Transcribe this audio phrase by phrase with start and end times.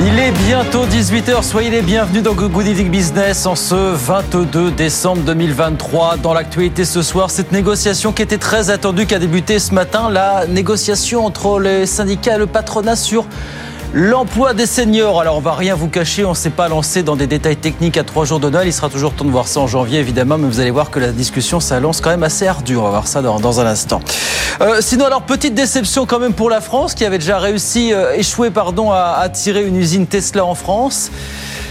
[0.00, 5.22] Il est bientôt 18h, soyez les bienvenus dans Good Evening Business en ce 22 décembre
[5.22, 6.16] 2023.
[6.16, 10.10] Dans l'actualité ce soir, cette négociation qui était très attendue, qui a débuté ce matin,
[10.10, 13.24] la négociation entre les syndicats et le patronat sur
[13.96, 17.14] L'emploi des seniors, alors on va rien vous cacher, on ne s'est pas lancé dans
[17.14, 19.60] des détails techniques à trois jours de Noël, il sera toujours temps de voir ça
[19.60, 22.76] en janvier évidemment, mais vous allez voir que la discussion s'annonce quand même assez ardue,
[22.76, 24.00] on va voir ça dans, un instant.
[24.62, 28.16] Euh, sinon alors petite déception quand même pour la France qui avait déjà réussi, euh,
[28.16, 31.12] échoué pardon, à attirer une usine Tesla en France.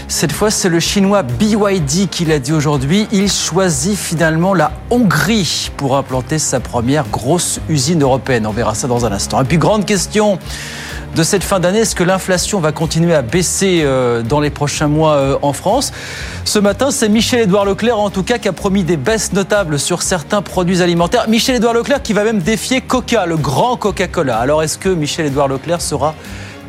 [0.08, 3.08] Cette fois, c'est le chinois BYD qui l'a dit aujourd'hui.
[3.10, 8.46] Il choisit finalement la Hongrie pour implanter sa première grosse usine européenne.
[8.46, 9.40] On verra ça dans un instant.
[9.40, 10.38] Et puis, grande question
[11.14, 14.88] de cette fin d'année, est-ce que l'inflation va continuer à baisser euh, dans les prochains
[14.88, 15.92] mois euh, en France?
[16.44, 20.02] Ce matin, c'est Michel-Édouard Leclerc, en tout cas, qui a promis des baisses notables sur
[20.02, 21.28] certains produits alimentaires.
[21.28, 24.38] Michel-Édouard Leclerc qui va même défier Coca, le grand Coca-Cola.
[24.38, 26.14] Alors, est-ce que Michel-Édouard Leclerc sera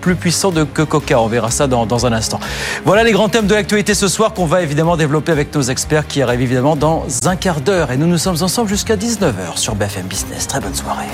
[0.02, 1.20] plus puissant que Coca?
[1.20, 2.39] On verra ça dans, dans un instant.
[2.86, 6.05] Voilà les grands thèmes de l'actualité ce soir qu'on va évidemment développer avec nos experts
[6.08, 7.92] qui arrivent évidemment dans un quart d'heure.
[7.92, 10.48] Et nous nous sommes ensemble jusqu'à 19h sur BFM Business.
[10.48, 11.08] Très bonne soirée.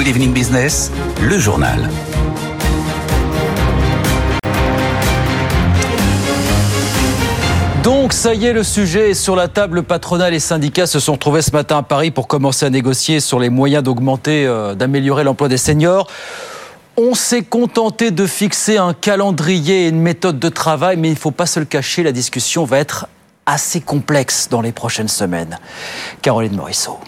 [0.00, 1.90] Good Evening Business, le journal.
[7.82, 9.82] Donc ça y est, le sujet est sur la table.
[9.82, 13.38] Patronal et syndicats se sont retrouvés ce matin à Paris pour commencer à négocier sur
[13.38, 16.06] les moyens d'augmenter, euh, d'améliorer l'emploi des seniors.
[16.96, 21.18] On s'est contenté de fixer un calendrier et une méthode de travail, mais il ne
[21.18, 23.06] faut pas se le cacher, la discussion va être
[23.44, 25.58] assez complexe dans les prochaines semaines.
[26.22, 26.98] Caroline Morisseau.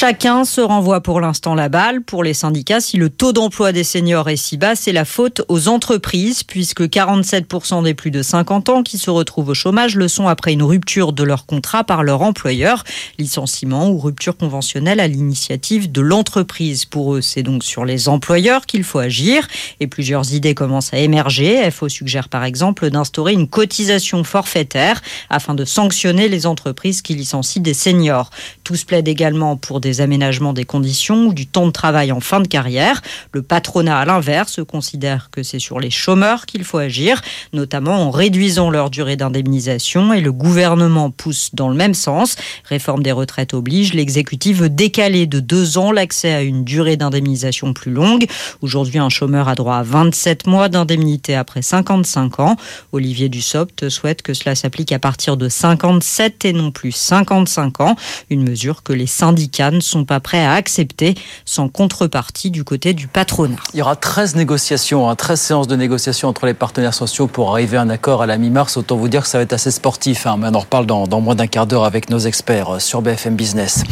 [0.00, 2.00] Chacun se renvoie pour l'instant la balle.
[2.00, 5.42] Pour les syndicats, si le taux d'emploi des seniors est si bas, c'est la faute
[5.48, 10.08] aux entreprises, puisque 47% des plus de 50 ans qui se retrouvent au chômage le
[10.08, 12.84] sont après une rupture de leur contrat par leur employeur,
[13.18, 16.86] licenciement ou rupture conventionnelle à l'initiative de l'entreprise.
[16.86, 19.48] Pour eux, c'est donc sur les employeurs qu'il faut agir,
[19.80, 21.70] et plusieurs idées commencent à émerger.
[21.70, 27.60] FO suggère par exemple d'instaurer une cotisation forfaitaire afin de sanctionner les entreprises qui licencient
[27.62, 28.30] des seniors.
[28.64, 32.20] Tous plaident également pour des des aménagements des conditions ou du temps de travail en
[32.20, 33.02] fin de carrière.
[33.32, 37.20] Le patronat, à l'inverse, considère que c'est sur les chômeurs qu'il faut agir,
[37.52, 42.36] notamment en réduisant leur durée d'indemnisation et le gouvernement pousse dans le même sens.
[42.68, 47.72] Réforme des retraites oblige, l'exécutif veut décaler de deux ans l'accès à une durée d'indemnisation
[47.72, 48.26] plus longue.
[48.62, 52.56] Aujourd'hui, un chômeur a droit à 27 mois d'indemnité après 55 ans.
[52.92, 57.96] Olivier Dussopt souhaite que cela s'applique à partir de 57 et non plus 55 ans,
[58.30, 61.14] une mesure que les syndicats ne sont pas prêts à accepter
[61.44, 63.56] sans contrepartie du côté du patronat.
[63.74, 67.50] Il y aura 13 négociations, hein, 13 séances de négociations entre les partenaires sociaux pour
[67.50, 68.76] arriver à un accord à la mi-mars.
[68.76, 70.26] Autant vous dire que ça va être assez sportif.
[70.26, 70.38] Hein.
[70.42, 73.36] on en reparle dans, dans moins d'un quart d'heure avec nos experts euh, sur BFM
[73.36, 73.82] Business.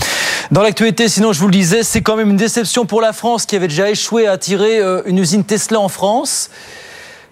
[0.50, 3.46] Dans l'actualité, sinon, je vous le disais, c'est quand même une déception pour la France
[3.46, 6.50] qui avait déjà échoué à attirer euh, une usine Tesla en France.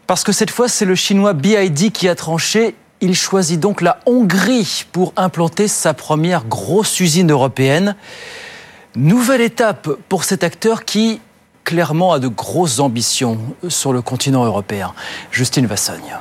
[0.06, 2.74] Parce que cette fois, c'est le chinois BID qui a tranché.
[3.00, 7.94] Il choisit donc la Hongrie pour implanter sa première grosse usine européenne.
[8.94, 11.20] Nouvelle étape pour cet acteur qui
[11.64, 14.94] clairement a de grosses ambitions sur le continent européen.
[15.30, 16.16] Justine Vassogne.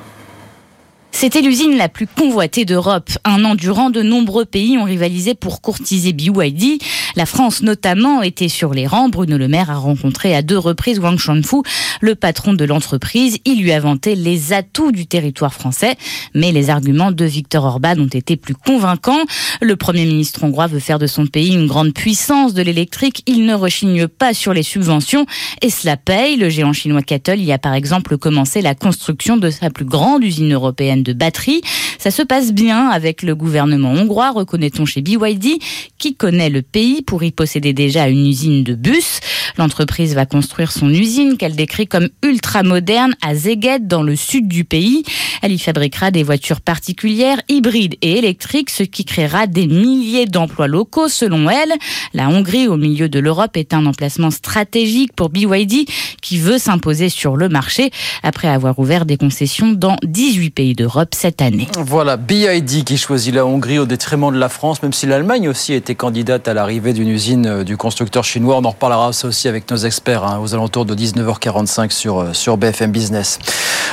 [1.17, 3.09] C'était l'usine la plus convoitée d'Europe.
[3.23, 6.81] Un an durant, de nombreux pays ont rivalisé pour courtiser BYD.
[7.15, 9.07] La France notamment était sur les rangs.
[9.07, 11.61] Bruno Le Maire a rencontré à deux reprises Wang Shanfu,
[12.01, 13.37] le patron de l'entreprise.
[13.45, 15.95] Il lui a vanté les atouts du territoire français.
[16.33, 19.23] Mais les arguments de Viktor Orban ont été plus convaincants.
[19.61, 23.23] Le Premier ministre hongrois veut faire de son pays une grande puissance de l'électrique.
[23.25, 25.25] Il ne rechigne pas sur les subventions
[25.61, 26.35] et cela paye.
[26.35, 30.21] Le géant chinois Cattle y a par exemple commencé la construction de sa plus grande
[30.21, 31.61] usine européenne de batterie.
[31.99, 35.59] Ça se passe bien avec le gouvernement hongrois, reconnaît-on chez BYD,
[35.97, 39.19] qui connaît le pays pour y posséder déjà une usine de bus.
[39.57, 44.47] L'entreprise va construire son usine qu'elle décrit comme ultra moderne à Szeged dans le sud
[44.47, 45.03] du pays.
[45.41, 50.67] Elle y fabriquera des voitures particulières, hybrides et électriques, ce qui créera des milliers d'emplois
[50.67, 51.73] locaux selon elle.
[52.13, 55.87] La Hongrie au milieu de l'Europe est un emplacement stratégique pour BYD
[56.21, 57.91] qui veut s'imposer sur le marché
[58.23, 60.94] après avoir ouvert des concessions dans 18 pays d'Europe.
[61.13, 61.67] Cette année.
[61.77, 65.73] Voilà, BID qui choisit la Hongrie au détriment de la France, même si l'Allemagne aussi
[65.73, 68.57] était candidate à l'arrivée d'une usine euh, du constructeur chinois.
[68.57, 72.33] On en reparlera ça aussi avec nos experts hein, aux alentours de 19h45 sur, euh,
[72.33, 73.39] sur BFM Business.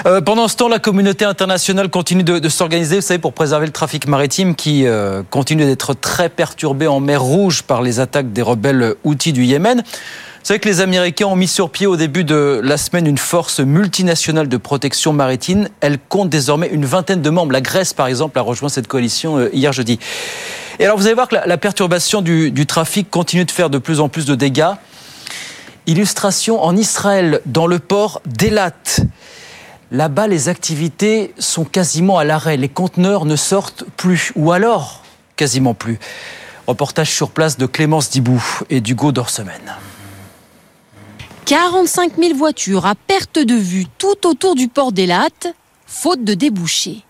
[0.07, 3.73] Euh, pendant ce temps, la communauté internationale continue de, s'organiser, vous savez, pour préserver le
[3.73, 4.85] trafic maritime qui
[5.31, 9.83] continue d'être très perturbé en mer Rouge par les attaques des rebelles outils du Yémen.
[10.43, 13.17] Vous savez que les Américains ont mis sur pied au début de la semaine une
[13.17, 15.69] force multinationale de protection maritime.
[15.81, 17.53] Elle compte désormais une vingtaine de membres.
[17.53, 20.01] La Grèce, par exemple, a rejoint cette coalition euh, hier jeudi.
[20.81, 23.79] Et alors, vous allez voir que la, perturbation du, du trafic continue de faire de
[23.79, 24.73] plus en plus de dégâts.
[25.87, 28.73] Illustration en Israël, dans le port d'Elat.
[29.93, 32.57] Là-bas, les activités sont quasiment à l'arrêt.
[32.57, 35.05] Les conteneurs ne sortent plus, ou alors
[35.37, 36.01] quasiment plus.
[36.67, 39.77] Reportage sur place de Clémence Dibou et d'Hugo Dorsemène.
[41.47, 45.29] 45 000 voitures à perte de vue tout autour du port d'Elat,
[45.87, 47.05] faute de débouchés.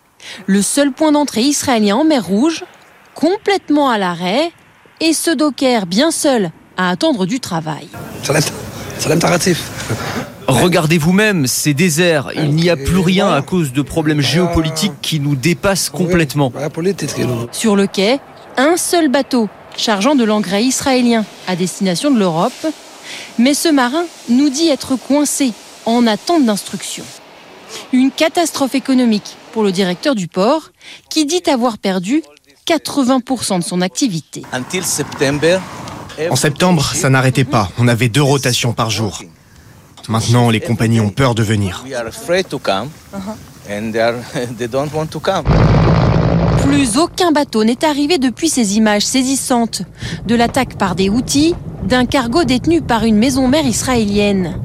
[0.47, 2.65] Le seul point d'entrée israélien en mer Rouge,
[3.15, 4.53] complètement à l'arrêt,
[5.01, 7.89] et ce docker bien seul à attendre du travail.
[10.49, 12.31] Regardez vous-même, c'est désert.
[12.35, 16.53] Il n'y a plus rien à cause de problèmes géopolitiques qui nous dépassent complètement.
[17.53, 18.19] Sur le quai,
[18.57, 22.67] un seul bateau chargeant de l'engrais israélien à destination de l'Europe.
[23.39, 25.53] Mais ce marin nous dit être coincé
[25.87, 27.05] en attente d'instructions.
[27.93, 30.71] Une catastrophe économique pour le directeur du port
[31.09, 32.23] qui dit avoir perdu
[32.67, 34.43] 80% de son activité.
[36.31, 37.71] En septembre, ça n'arrêtait pas.
[37.79, 39.23] On avait deux rotations par jour.
[40.09, 41.85] Maintenant, les compagnies ont peur de venir.
[46.63, 49.83] Plus aucun bateau n'est arrivé depuis ces images saisissantes
[50.27, 54.61] de l'attaque par des outils d'un cargo détenu par une maison mère israélienne.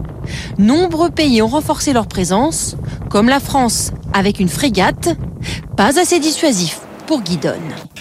[0.58, 2.75] Nombreux pays ont renforcé leur présence,
[3.10, 5.16] comme la France avec une frégate,
[5.75, 7.54] pas assez dissuasif pour Guidon.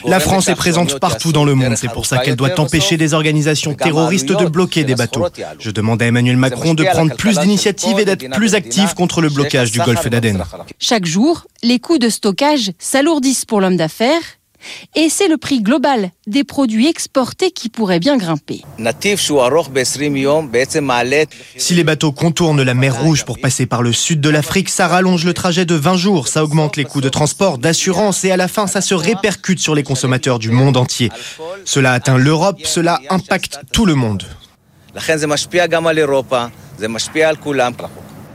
[0.05, 3.15] La France est présente partout dans le monde, c'est pour ça qu'elle doit empêcher des
[3.15, 5.27] organisations terroristes de bloquer des bateaux.
[5.59, 9.29] Je demande à Emmanuel Macron de prendre plus d'initiatives et d'être plus actif contre le
[9.29, 10.43] blocage du golfe d'Aden.
[10.79, 14.23] Chaque jour, les coûts de stockage s'alourdissent pour l'homme d'affaires
[14.95, 18.63] et c'est le prix global des produits exportés qui pourrait bien grimper.
[21.57, 24.89] Si les bateaux contournent la mer Rouge pour passer par le sud de l'Afrique, ça
[24.89, 28.37] rallonge le trajet de 20 jours, ça augmente les coûts de transport, d'assurance et à
[28.37, 31.11] la fin ça se répercute sur les consommateurs du monde entier.
[31.65, 34.25] Cela atteint l'Europe, cela impacte tout le monde.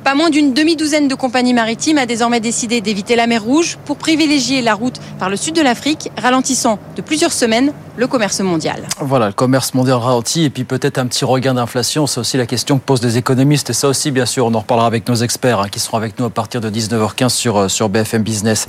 [0.03, 3.97] Pas moins d'une demi-douzaine de compagnies maritimes a désormais décidé d'éviter la mer Rouge pour
[3.97, 8.87] privilégier la route par le sud de l'Afrique, ralentissant de plusieurs semaines le commerce mondial.
[8.99, 12.07] Voilà, le commerce mondial ralentit et puis peut-être un petit regain d'inflation.
[12.07, 13.69] C'est aussi la question que posent les économistes.
[13.69, 16.17] Et ça aussi, bien sûr, on en reparlera avec nos experts hein, qui seront avec
[16.17, 18.65] nous à partir de 19h15 sur, euh, sur BFM Business.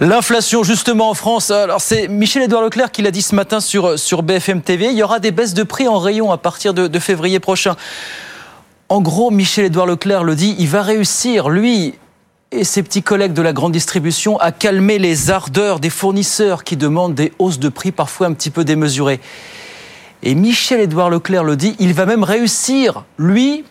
[0.00, 1.50] L'inflation, justement, en France.
[1.50, 4.86] Alors, c'est Michel-Édouard Leclerc qui l'a dit ce matin sur, sur BFM TV.
[4.92, 7.74] Il y aura des baisses de prix en rayon à partir de février prochain.
[8.88, 11.94] En gros, Michel-Édouard Leclerc le dit, il va réussir, lui
[12.52, 16.76] et ses petits collègues de la grande distribution, à calmer les ardeurs des fournisseurs qui
[16.76, 19.18] demandent des hausses de prix parfois un petit peu démesurées.
[20.22, 23.64] Et Michel-Édouard Leclerc le dit, il va même réussir, lui,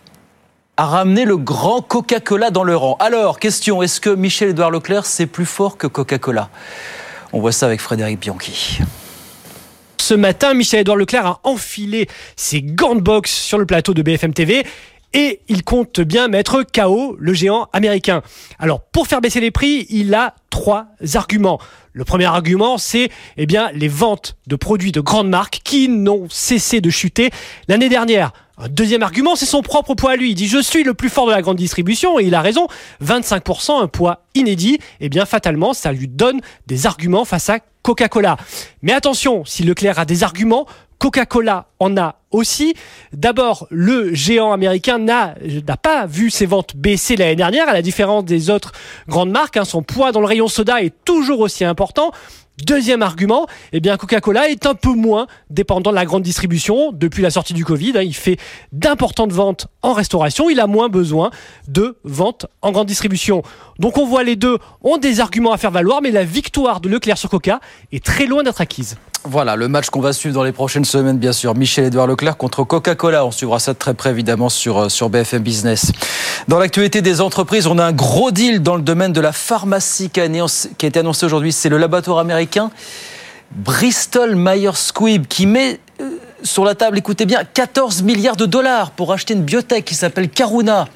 [0.76, 2.98] à ramener le grand Coca-Cola dans le rang.
[3.00, 6.50] Alors, question, est-ce que Michel-Édouard Leclerc, c'est plus fort que Coca-Cola?
[7.32, 8.80] On voit ça avec Frédéric Bianchi.
[9.98, 14.34] Ce matin, Michel-Édouard Leclerc a enfilé ses gants de boxe sur le plateau de BFM
[14.34, 14.64] TV
[15.12, 18.22] et il compte bien mettre KO le géant américain.
[18.58, 21.58] Alors pour faire baisser les prix, il a trois arguments.
[21.92, 26.26] Le premier argument, c'est eh bien les ventes de produits de grandes marques qui n'ont
[26.30, 27.30] cessé de chuter
[27.68, 28.32] l'année dernière.
[28.58, 30.30] Un deuxième argument, c'est son propre poids à lui.
[30.30, 32.68] Il dit je suis le plus fort de la grande distribution et il a raison.
[33.04, 34.78] 25%, un poids inédit.
[35.00, 38.36] Eh bien fatalement, ça lui donne des arguments face à Coca-Cola.
[38.82, 40.66] Mais attention, si Leclerc a des arguments,
[40.98, 42.74] Coca-Cola en a aussi.
[43.12, 45.36] D'abord, le géant américain n'a
[45.82, 48.72] pas vu ses ventes baisser l'année dernière, à la différence des autres
[49.08, 49.56] grandes marques.
[49.56, 49.64] Hein.
[49.64, 52.12] son poids dans le rayon soda est toujours aussi important.
[52.64, 57.22] Deuxième argument, eh bien Coca-Cola est un peu moins dépendant de la grande distribution depuis
[57.22, 57.92] la sortie du Covid.
[57.96, 58.02] Hein.
[58.02, 58.38] il fait
[58.72, 60.48] d'importantes ventes en restauration.
[60.48, 61.30] Il a moins besoin
[61.68, 63.42] de ventes en grande distribution.
[63.78, 66.88] Donc on voit les deux ont des arguments à faire valoir, mais la victoire de
[66.88, 67.60] Leclerc sur Coca
[67.92, 68.96] est très loin d'être acquise.
[69.28, 71.56] Voilà, le match qu'on va suivre dans les prochaines semaines, bien sûr.
[71.56, 73.26] Michel-Édouard Leclerc contre Coca-Cola.
[73.26, 75.90] On suivra ça de très près, évidemment, sur, euh, BFM Business.
[76.46, 80.10] Dans l'actualité des entreprises, on a un gros deal dans le domaine de la pharmacie
[80.10, 81.50] qui a, été annoncé aujourd'hui.
[81.50, 82.70] C'est le laboratoire américain
[83.50, 86.10] Bristol Myers Squibb qui met euh,
[86.44, 90.28] sur la table, écoutez bien, 14 milliards de dollars pour acheter une biotech qui s'appelle
[90.28, 90.86] Karuna.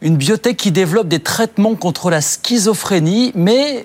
[0.00, 3.82] Une biotech qui développe des traitements contre la schizophrénie, mais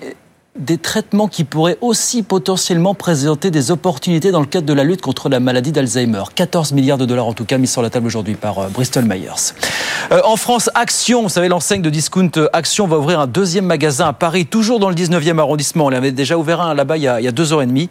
[0.58, 5.00] des traitements qui pourraient aussi potentiellement présenter des opportunités dans le cadre de la lutte
[5.00, 6.24] contre la maladie d'Alzheimer.
[6.34, 9.04] 14 milliards de dollars en tout cas mis sur la table aujourd'hui par euh, Bristol
[9.06, 9.54] Myers.
[10.10, 13.64] Euh, en France, Action, vous savez l'enseigne de discount euh, Action va ouvrir un deuxième
[13.64, 15.86] magasin à Paris, toujours dans le 19e arrondissement.
[15.86, 17.88] On avait déjà ouvert un là-bas il, y a deux heures et demie.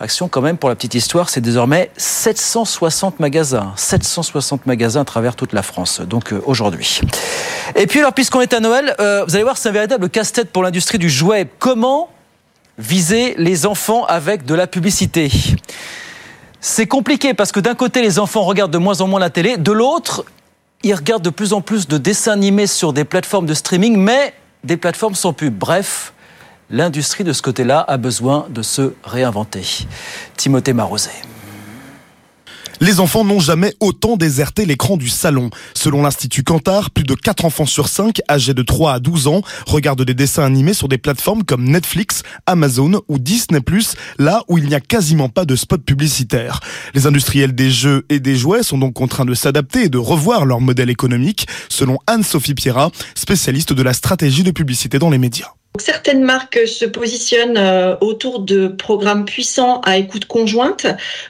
[0.00, 3.72] Action, quand même, pour la petite histoire, c'est désormais 760 magasins.
[3.74, 7.00] 760 magasins à travers toute la France, donc euh, aujourd'hui.
[7.74, 10.52] Et puis, alors, puisqu'on est à Noël, euh, vous allez voir, c'est un véritable casse-tête
[10.52, 11.48] pour l'industrie du jouet.
[11.58, 12.10] Comment
[12.78, 15.32] viser les enfants avec de la publicité?
[16.60, 19.56] C'est compliqué parce que d'un côté, les enfants regardent de moins en moins la télé,
[19.56, 20.24] de l'autre,
[20.84, 24.32] ils regardent de plus en plus de dessins animés sur des plateformes de streaming, mais
[24.62, 25.58] des plateformes sans pub.
[25.58, 26.12] Bref,
[26.70, 29.86] l'industrie de ce côté-là a besoin de se réinventer.
[30.36, 31.10] Timothée Marozet.
[32.80, 35.50] Les enfants n'ont jamais autant déserté l'écran du salon.
[35.74, 39.42] Selon l'Institut Cantar, plus de 4 enfants sur 5 âgés de 3 à 12 ans
[39.66, 43.60] regardent des dessins animés sur des plateformes comme Netflix, Amazon ou Disney+,
[44.18, 46.60] là où il n'y a quasiment pas de spot publicitaire.
[46.94, 50.46] Les industriels des jeux et des jouets sont donc contraints de s'adapter et de revoir
[50.46, 55.57] leur modèle économique, selon Anne-Sophie Pierra, spécialiste de la stratégie de publicité dans les médias.
[55.78, 60.86] Certaines marques se positionnent euh, autour de programmes puissants à écoute conjointe,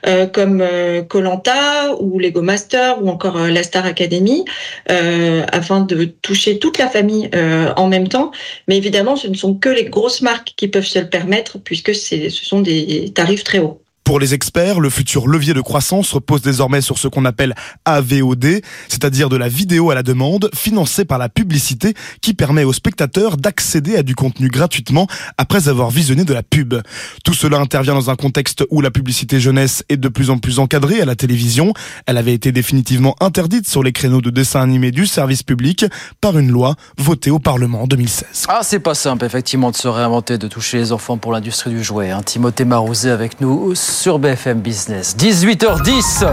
[0.07, 0.65] euh, comme
[1.09, 4.45] Colanta ou Lego Master ou encore la Star Academy,
[4.91, 7.31] euh, afin de toucher toute la famille
[7.77, 8.31] en même temps.
[8.69, 11.95] Mais évidemment, ce ne sont que les grosses marques qui peuvent se le permettre, puisque
[11.95, 13.81] ce sont des tarifs très hauts.
[14.09, 18.63] Pour les experts, le futur levier de croissance repose désormais sur ce qu'on appelle AVOD,
[18.89, 23.37] c'est-à-dire de la vidéo à la demande, financée par la publicité, qui permet aux spectateurs
[23.37, 26.75] d'accéder à du contenu gratuitement après avoir visionné de la pub.
[27.23, 30.59] Tout cela intervient dans un contexte où la publicité jeunesse est de plus en plus
[30.59, 31.75] encadrée à la télévision.
[32.07, 35.85] Elle avait été définitivement interdite sur les créneaux de dessins animés du service public
[36.23, 38.47] par une loi votée au Parlement en 2016.
[38.49, 41.85] Ah, c'est pas simple, effectivement, de se réinventer, de toucher les enfants pour l'industrie du
[41.85, 42.11] jouet.
[42.11, 42.23] Hein.
[42.23, 45.17] Timothée Marouzé avec nous sur BFM Business.
[45.19, 46.25] 18h10.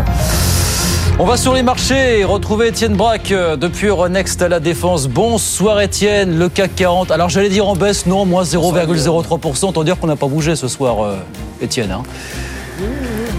[1.17, 5.07] On va sur les marchés et retrouver Étienne Braque euh, depuis Euronext à la Défense.
[5.07, 7.09] Bonsoir Étienne, le CAC 40.
[7.09, 9.69] Alors j'allais dire en baisse, non, moins 0,03%.
[9.69, 11.15] Autant dire qu'on n'a pas bougé ce soir, euh,
[11.59, 11.91] Étienne.
[11.91, 12.03] Hein.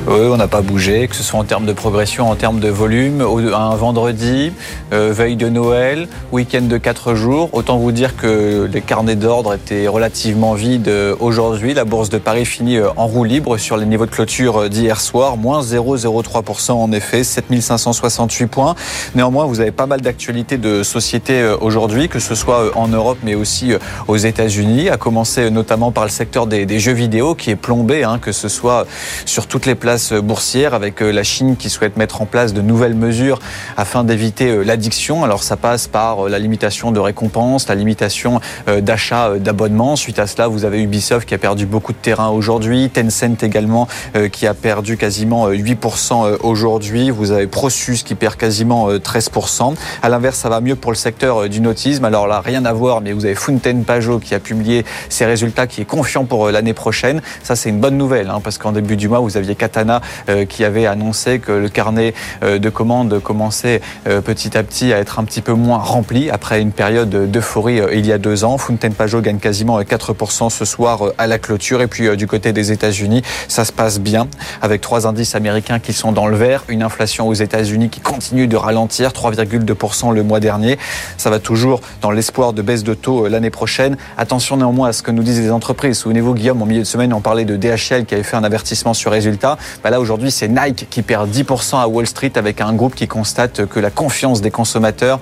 [0.09, 2.69] Oui, on n'a pas bougé, que ce soit en termes de progression, en termes de
[2.69, 3.23] volume.
[3.23, 4.53] Un vendredi,
[4.93, 7.51] euh, veille de Noël, week-end de 4 jours.
[7.53, 11.75] Autant vous dire que les carnets d'ordre étaient relativement vides euh, aujourd'hui.
[11.75, 15.01] La bourse de Paris finit euh, en roue libre sur les niveaux de clôture d'hier
[15.01, 15.37] soir.
[15.37, 18.77] Moins 0,03% en effet, 7568 points.
[19.17, 23.35] Néanmoins, vous avez pas mal d'actualités de sociétés aujourd'hui, que ce soit en Europe mais
[23.35, 23.73] aussi
[24.07, 28.21] aux États-Unis, à commencer notamment par le secteur des, jeux vidéo qui est plombé, hein,
[28.21, 28.87] que ce soit
[29.25, 32.61] sur toutes les places boursière avec euh, la Chine qui souhaite mettre en place de
[32.61, 33.39] nouvelles mesures
[33.77, 35.25] afin d'éviter euh, l'addiction.
[35.25, 39.97] Alors ça passe par euh, la limitation de récompenses, la limitation d'achat d'abonnements.
[39.97, 43.89] Suite à cela, vous avez Ubisoft qui a perdu beaucoup de terrain aujourd'hui, Tencent également
[44.33, 47.11] qui a perdu quasiment 8% aujourd'hui.
[47.11, 49.75] Vous avez Prosus qui perd quasiment 13%.
[50.03, 52.05] À l'inverse, ça va mieux pour le secteur du nautisme.
[52.05, 55.67] Alors là, rien à voir, mais vous avez Fountaine Pajot qui a publié ses résultats,
[55.67, 57.23] qui est confiant pour l'année prochaine.
[57.43, 59.86] Ça, c'est une bonne nouvelle, hein, parce qu'en début du mois, vous aviez Katana
[60.29, 64.93] euh, qui avait annoncé que le carnet euh, de commandes commençait euh, petit à petit
[64.93, 68.45] à être un petit peu moins rempli après une période d'euphorie il y a deux
[68.45, 68.59] ans.
[68.59, 71.83] Fontaine Pajot gagne quasiment 4% ce soir à la clôture.
[71.83, 74.29] Et puis du côté des États-Unis, ça se passe bien
[74.63, 78.47] avec trois indices américains qui sont dans le vert, une inflation aux États-Unis qui continue
[78.47, 80.79] de ralentir, 3,2% le mois dernier.
[81.17, 83.97] Ça va toujours dans l'espoir de baisse de taux l'année prochaine.
[84.19, 85.99] Attention néanmoins à ce que nous disent les entreprises.
[85.99, 88.95] Souvenez-vous, Guillaume, au milieu de semaine, on parlait de DHL qui avait fait un avertissement
[88.95, 89.59] sur résultat.
[89.83, 93.09] Bah là, aujourd'hui, c'est Nike qui perd 10% à Wall Street avec un groupe qui
[93.09, 95.21] constate que la confiance des consommateurs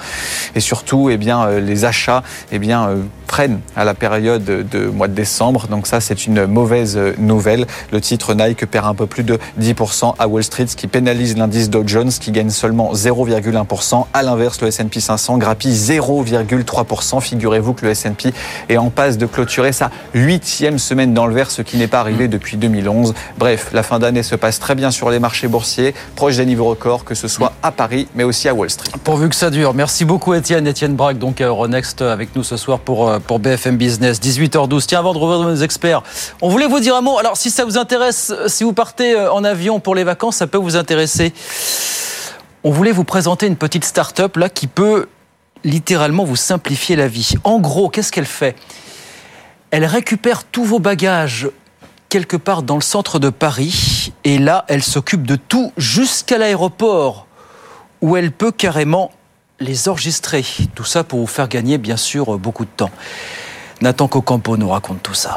[0.54, 2.88] et surtout eh euh, les achats eh bien,
[3.76, 5.66] à la période de mois de décembre.
[5.68, 7.66] Donc ça, c'est une mauvaise nouvelle.
[7.92, 11.36] Le titre Nike perd un peu plus de 10% à Wall Street, ce qui pénalise
[11.36, 14.06] l'indice Dow Jones qui gagne seulement 0,1%.
[14.12, 17.20] À l'inverse, le S&P 500 grappille 0,3%.
[17.20, 18.32] Figurez-vous que le S&P
[18.68, 22.00] est en passe de clôturer sa huitième semaine dans le vert, ce qui n'est pas
[22.00, 23.14] arrivé depuis 2011.
[23.38, 26.66] Bref, la fin d'année se passe très bien sur les marchés boursiers, proche des niveaux
[26.66, 28.90] records, que ce soit à Paris, mais aussi à Wall Street.
[29.02, 29.74] Pourvu que ça dure.
[29.74, 30.66] Merci beaucoup Étienne.
[30.66, 34.86] Étienne Braque, donc à Euronext, avec nous ce soir pour, euh, pour BFM Business, 18h12.
[34.86, 36.02] Tiens, avant de revenir nos experts,
[36.42, 37.18] on voulait vous dire un mot.
[37.18, 40.46] Alors, si ça vous intéresse, si vous partez euh, en avion pour les vacances, ça
[40.46, 41.32] peut vous intéresser.
[42.62, 45.06] On voulait vous présenter une petite start-up là qui peut
[45.64, 47.34] littéralement vous simplifier la vie.
[47.44, 48.56] En gros, qu'est-ce qu'elle fait?
[49.70, 51.48] Elle récupère tous vos bagages
[52.08, 57.26] quelque part dans le centre de Paris et là, elle s'occupe de tout jusqu'à l'aéroport
[58.00, 59.10] où elle peut carrément
[59.60, 60.44] les enregistrer.
[60.74, 62.90] Tout ça pour vous faire gagner, bien sûr, beaucoup de temps.
[63.80, 65.36] Nathan Cocampo nous raconte tout ça.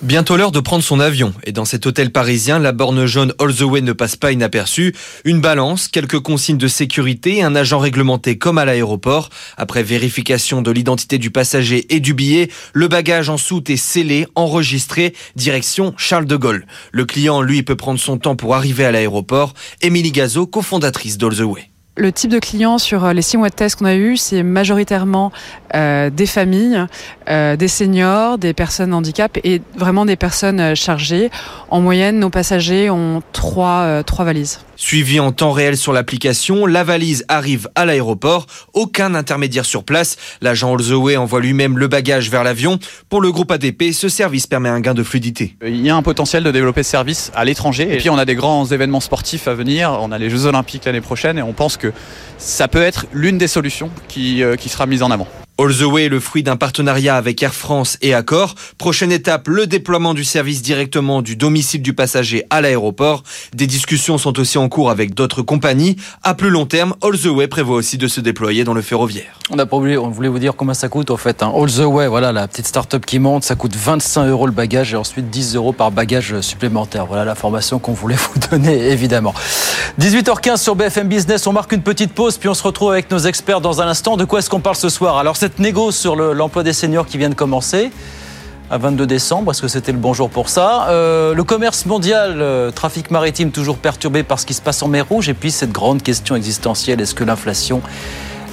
[0.00, 1.34] Bientôt l'heure de prendre son avion.
[1.42, 4.94] Et dans cet hôtel parisien, la borne jaune All the Way ne passe pas inaperçue.
[5.24, 9.28] Une balance, quelques consignes de sécurité, un agent réglementé comme à l'aéroport.
[9.56, 14.28] Après vérification de l'identité du passager et du billet, le bagage en soute est scellé,
[14.36, 16.64] enregistré, direction Charles de Gaulle.
[16.92, 19.52] Le client, lui, peut prendre son temps pour arriver à l'aéroport.
[19.82, 21.70] Émilie Gazo, cofondatrice d'All the Way.
[21.98, 24.44] Le type de clients sur euh, les six mois de test qu'on a eu, c'est
[24.44, 25.32] majoritairement
[25.74, 26.86] euh, des familles,
[27.28, 31.28] euh, des seniors, des personnes handicap et vraiment des personnes chargées.
[31.70, 34.60] En moyenne, nos passagers ont trois, trois valises.
[34.80, 38.46] Suivi en temps réel sur l'application, la valise arrive à l'aéroport.
[38.74, 40.16] Aucun intermédiaire sur place.
[40.40, 42.78] L'agent All the Way envoie lui-même le bagage vers l'avion.
[43.08, 45.56] Pour le groupe ADP, ce service permet un gain de fluidité.
[45.66, 47.92] Il y a un potentiel de développer ce service à l'étranger.
[47.92, 49.98] Et puis on a des grands événements sportifs à venir.
[50.00, 51.92] On a les Jeux Olympiques l'année prochaine et on pense que
[52.38, 55.26] ça peut être l'une des solutions qui, euh, qui sera mise en avant.
[55.60, 58.54] All the Way est le fruit d'un partenariat avec Air France et Accor.
[58.78, 63.24] Prochaine étape, le déploiement du service directement du domicile du passager à l'aéroport.
[63.54, 65.96] Des discussions sont aussi en cours avec d'autres compagnies.
[66.22, 69.36] À plus long terme, All the Way prévoit aussi de se déployer dans le ferroviaire.
[69.50, 71.42] On a oublié, on voulait vous dire combien ça coûte au fait.
[71.42, 71.52] Hein.
[71.52, 74.92] All the Way, voilà la petite start-up qui monte, ça coûte 25 euros le bagage
[74.92, 77.06] et ensuite 10 euros par bagage supplémentaire.
[77.06, 79.34] Voilà l'information qu'on voulait vous donner évidemment.
[79.98, 83.18] 18h15 sur BFM Business, on marque une petite pause puis on se retrouve avec nos
[83.18, 84.16] experts dans un instant.
[84.16, 85.18] De quoi est-ce qu'on parle ce soir?
[85.18, 87.90] Alors cette négo sur le- l'emploi des seniors qui vient de commencer
[88.70, 90.88] à 22 décembre, est-ce que c'était le bon jour pour ça?
[90.90, 94.88] Euh, Le commerce mondial, euh, trafic maritime toujours perturbé par ce qui se passe en
[94.88, 97.80] mer Rouge, et puis cette grande question existentielle, est-ce que l'inflation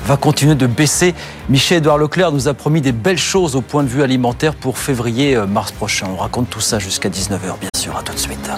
[0.08, 1.14] va continuer de baisser?
[1.50, 5.74] Michel-Édouard Leclerc nous a promis des belles choses au point de vue alimentaire pour février-mars
[5.74, 6.08] prochain.
[6.14, 7.98] On raconte tout ça jusqu'à 19h, bien sûr.
[7.98, 8.50] À tout de suite.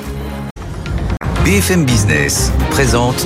[1.43, 3.25] BFM Business présente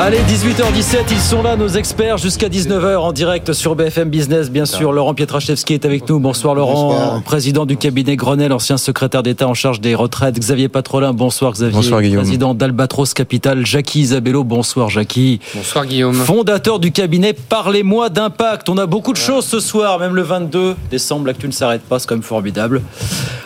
[0.00, 4.64] Allez, 18h17, ils sont là, nos experts, jusqu'à 19h en direct sur BFM Business, bien
[4.64, 4.92] sûr.
[4.92, 6.20] Laurent Pietraszewski est avec nous.
[6.20, 7.22] Bonsoir Laurent, Bonsoir.
[7.22, 10.38] président du cabinet Grenelle, ancien secrétaire d'État en charge des retraites.
[10.38, 11.74] Xavier Patrolin, bonsoir Xavier.
[11.74, 12.22] Bonsoir, Guillaume.
[12.22, 13.66] Président d'Albatros Capital.
[13.66, 15.40] Jackie Isabello, bonsoir Jackie.
[15.52, 16.14] Bonsoir Guillaume.
[16.14, 18.68] Fondateur du cabinet Parlez-moi d'impact.
[18.68, 21.26] On a beaucoup de choses ce soir, même le 22 décembre.
[21.26, 22.82] L'actu ne s'arrête pas, c'est quand même formidable.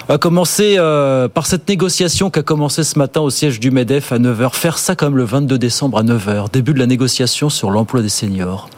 [0.09, 3.71] On va commencer euh, par cette négociation qui a commencé ce matin au siège du
[3.71, 4.53] MEDEF à 9h.
[4.53, 6.42] Faire ça comme le 22 décembre à 9h.
[6.49, 8.69] Début de la négociation sur l'emploi des seniors.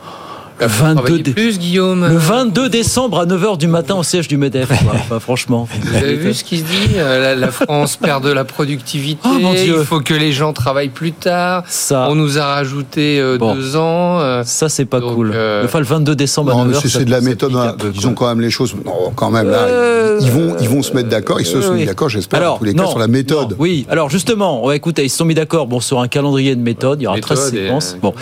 [0.60, 2.06] Le 22, dé- plus Guillaume.
[2.06, 4.68] le 22 décembre à 9h du matin au siège du MEDEF.
[4.68, 4.92] quoi.
[4.94, 5.68] Enfin, franchement.
[5.82, 9.20] Vous avez vu ce qui se dit Euh, la, la France perd de la productivité.
[9.24, 9.76] Oh, mon Dieu.
[9.80, 11.64] Il faut que les gens travaillent plus tard.
[11.66, 12.06] Ça.
[12.08, 13.54] On nous a rajouté euh, Bon.
[13.54, 14.20] deux ans.
[14.20, 15.32] euh, Ça, c'est pas donc, cool.
[15.34, 16.80] euh, Enfin, le 22 décembre à Non, 9h.
[16.84, 17.54] mais c'est- de la méthode.
[17.56, 17.74] hein.
[17.78, 18.10] peu, Ils quoi.
[18.10, 18.74] ont quand même les choses.
[18.84, 21.40] Non, quand même là, Euh, ils vont, ils vont se mettre d'accord.
[21.40, 21.80] Ils se sont oui.
[21.80, 23.50] mis d'accord, j'espère, Alors, en tous les cas, sur la méthode.
[23.50, 26.54] non, oui, alors justement, ouais, écoutez, ils se sont mis d'accord bon, sur un calendrier
[26.54, 27.96] de méthode, il y aura Méthode 13 et, séquences.
[28.00, 28.14] Bon.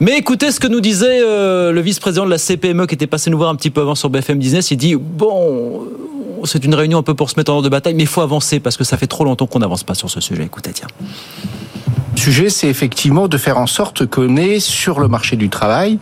[0.00, 3.30] Mais écoutez ce que nous disait euh, le vice-président de la CPME qui était passé
[3.30, 4.72] nous voir un petit peu avant sur BFM Business.
[4.72, 5.86] Il dit Bon,
[6.44, 8.20] c'est une réunion un peu pour se mettre en ordre de bataille, mais il faut
[8.20, 10.42] avancer parce que ça fait trop longtemps qu'on n'avance pas sur ce sujet.
[10.42, 10.88] Écoutez, tiens.
[12.18, 16.00] Le sujet, c'est effectivement de faire en sorte qu'on ait sur le marché du travail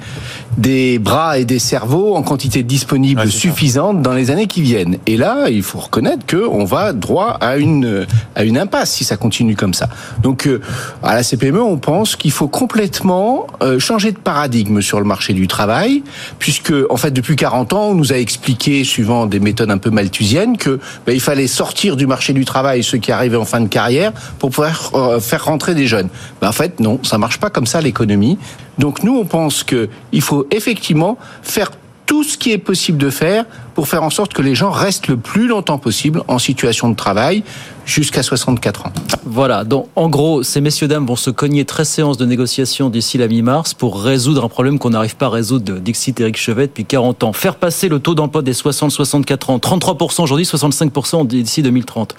[0.56, 4.98] des bras et des cerveaux en quantité disponible suffisante dans les années qui viennent.
[5.06, 9.16] Et là, il faut reconnaître qu'on va droit à une, à une impasse si ça
[9.16, 9.88] continue comme ça.
[10.22, 10.60] Donc, euh,
[11.02, 15.34] à la CPME, on pense qu'il faut complètement euh, changer de paradigme sur le marché
[15.34, 16.02] du travail,
[16.38, 19.90] puisque, en fait, depuis 40 ans, on nous a expliqué, suivant des méthodes un peu
[19.90, 23.60] malthusiennes, que ben, il fallait sortir du marché du travail ceux qui arrivaient en fin
[23.60, 26.05] de carrière pour pouvoir euh, faire rentrer des jeunes.
[26.40, 28.38] Ben, en fait, non, ça marche pas comme ça l'économie.
[28.78, 31.70] Donc nous, on pense que il faut effectivement faire
[32.06, 33.44] tout ce qui est possible de faire
[33.76, 36.96] pour faire en sorte que les gens restent le plus longtemps possible en situation de
[36.96, 37.44] travail
[37.84, 38.92] jusqu'à 64 ans.
[39.26, 43.28] Voilà, donc en gros, ces messieurs-dames vont se cogner 13 séances de négociation d'ici la
[43.28, 46.84] mi-mars pour résoudre un problème qu'on n'arrive pas à résoudre de Dixit Eric Chevet depuis
[46.86, 47.32] 40 ans.
[47.32, 52.14] Faire passer le taux d'emploi des 60-64 ans, 33% aujourd'hui, 65% d'ici 2030.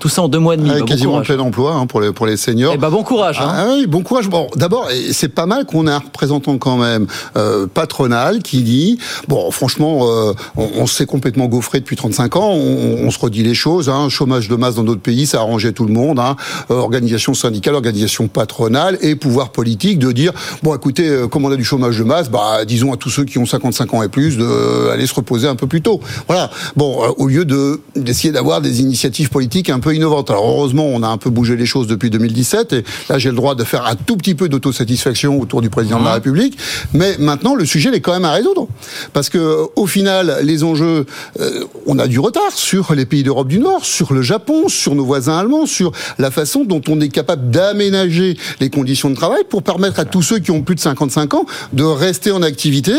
[0.00, 0.70] Tout ça en deux mois et demi.
[0.70, 2.72] Avec Bah, quasiment plein emploi hein, pour, les, pour les seniors.
[2.74, 3.38] Eh ben, bon courage.
[3.40, 3.46] hein.
[3.48, 4.28] Ah oui, bon courage.
[4.28, 8.62] Bon, d'abord, et c'est pas mal qu'on ait un représentant quand même euh, patronal qui
[8.62, 8.98] dit
[9.28, 12.52] bon, franchement, euh, on, on s'est complètement gaufré depuis 35 ans.
[12.52, 13.88] On, on se redit les choses.
[13.88, 16.20] Hein, chômage de masse dans d'autres pays, ça arrangeait tout le monde.
[16.20, 16.36] Hein,
[16.70, 21.50] euh, organisation syndicale, organisation patronale et pouvoir politique de dire bon, écoutez, euh, comme on
[21.50, 24.08] a du chômage de masse, bah disons à tous ceux qui ont 55 ans et
[24.08, 26.00] plus de euh, aller se reposer un peu plus tôt.
[26.28, 26.50] Voilà.
[26.76, 30.30] Bon, euh, au lieu de d'essayer d'avoir des initiatives politiques un peu innovantes.
[30.30, 33.36] Alors heureusement, on a un peu bougé les choses depuis 2017 et là j'ai le
[33.36, 36.56] droit de faire un tout petit peu d'autosatisfaction autour du président de la République.
[36.92, 38.68] Mais maintenant, le sujet il est quand même à résoudre
[39.12, 41.06] parce que au final, les enjeux que
[41.40, 44.94] euh, on a du retard sur les pays d'Europe du Nord, sur le Japon, sur
[44.94, 49.42] nos voisins allemands, sur la façon dont on est capable d'aménager les conditions de travail
[49.48, 52.92] pour permettre à tous ceux qui ont plus de 55 ans de rester en activité.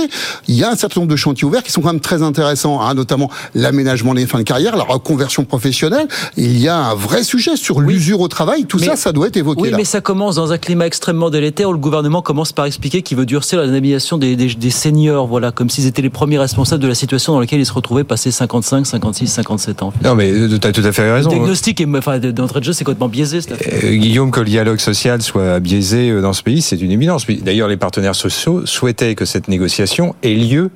[0.48, 2.82] Il y a un certain nombre de chantiers ouverts qui sont quand même très intéressants,
[2.82, 6.08] hein, notamment l'aménagement des fins de carrière, la reconversion professionnelle.
[6.38, 8.66] Il y a un vrai sujet sur l'usure au travail.
[8.66, 9.78] Tout Mais- ça, ça doit être évoqué Oui, là.
[9.78, 13.18] mais ça commence dans un climat extrêmement délétère où le gouvernement commence par expliquer qu'il
[13.18, 16.82] veut durcir la dénomination des, des, des seniors, voilà, comme s'ils étaient les premiers responsables
[16.82, 19.94] de la situation dans laquelle ils se retrouvaient passés 55, 56, 57 ans.
[20.04, 21.30] Non, mais tu as tout à fait Le raison.
[21.30, 23.40] diagnostic est, enfin, d'entrée de jeu, c'est complètement biaisé.
[23.52, 27.28] Euh, Guillaume, que le dialogue social soit biaisé euh, dans ce pays, c'est une évidence.
[27.28, 30.72] D'ailleurs, les partenaires sociaux souhaitaient que cette négociation ait lieu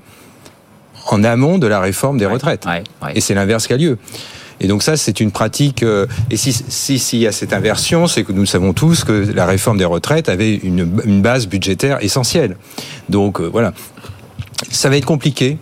[1.09, 2.65] en amont de la réforme des retraites.
[3.15, 3.97] Et c'est l'inverse qui a lieu.
[4.59, 5.83] Et donc ça, c'est une pratique.
[5.83, 9.11] euh, et si si- s'il y a cette inversion, c'est que nous savons tous que
[9.33, 12.57] la réforme des retraites avait une, une base budgétaire essentielle.
[13.07, 13.73] Donc euh, voilà,
[14.71, 15.59] ça va être compliqué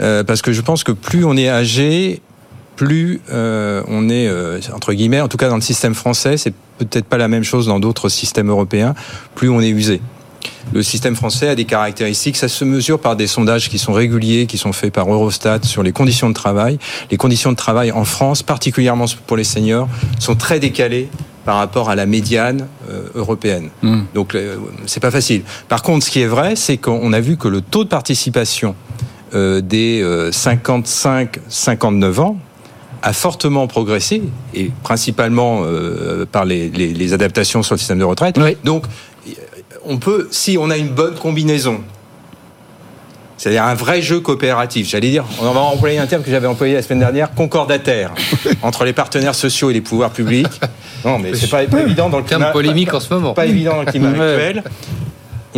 [0.00, 2.20] euh, parce que je pense que plus on est âgé,
[2.76, 6.54] plus euh, on est euh, entre guillemets, en tout cas dans le système français, c'est
[6.78, 8.94] peut-être pas la même chose dans d'autres systèmes européens.
[9.34, 10.00] Plus on est usé.
[10.72, 14.46] Le système français a des caractéristiques, ça se mesure par des sondages qui sont réguliers,
[14.46, 16.78] qui sont faits par Eurostat sur les conditions de travail.
[17.10, 21.08] Les conditions de travail en France, particulièrement pour les seniors, sont très décalées
[21.44, 23.70] par rapport à la médiane euh, européenne.
[24.12, 25.42] Donc euh, c'est pas facile.
[25.68, 28.74] Par contre, ce qui est vrai, c'est qu'on a vu que le taux de participation
[29.36, 32.36] euh, des 55-59 ans
[33.02, 34.22] a fortement progressé
[34.54, 38.38] et principalement euh, par les, les- les adaptations sur le système de retraite.
[38.64, 38.84] Donc,
[39.84, 41.80] on peut, si on a une bonne combinaison,
[43.36, 46.74] c'est-à-dire un vrai jeu coopératif, j'allais dire, on va employer un terme que j'avais employé
[46.74, 48.12] la semaine dernière, concordataire,
[48.62, 50.48] entre les partenaires sociaux et les pouvoirs publics.
[51.04, 52.52] Non, mais c'est pas, pas évident dans le Terme climat.
[52.52, 53.34] polémique pas- en ce moment.
[53.34, 54.64] Pas évident dans le climat actuel.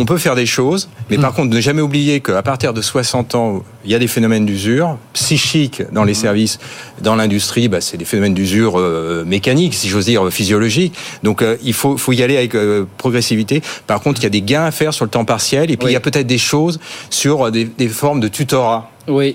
[0.01, 1.21] On peut faire des choses, mais Mm.
[1.21, 4.45] par contre, ne jamais oublier qu'à partir de 60 ans, il y a des phénomènes
[4.45, 6.07] d'usure psychiques dans Mm.
[6.07, 6.59] les services,
[7.01, 10.93] dans l'industrie, bah, c'est des phénomènes d'usure euh, mécaniques, si j'ose dire, physiologiques.
[11.23, 13.61] Donc, euh, il faut, faut y aller avec euh, progressivité.
[13.87, 15.89] Par contre, il y a des gains à faire sur le temps partiel, et puis
[15.89, 18.89] il y a peut-être des choses sur euh, des, des formes de tutorat.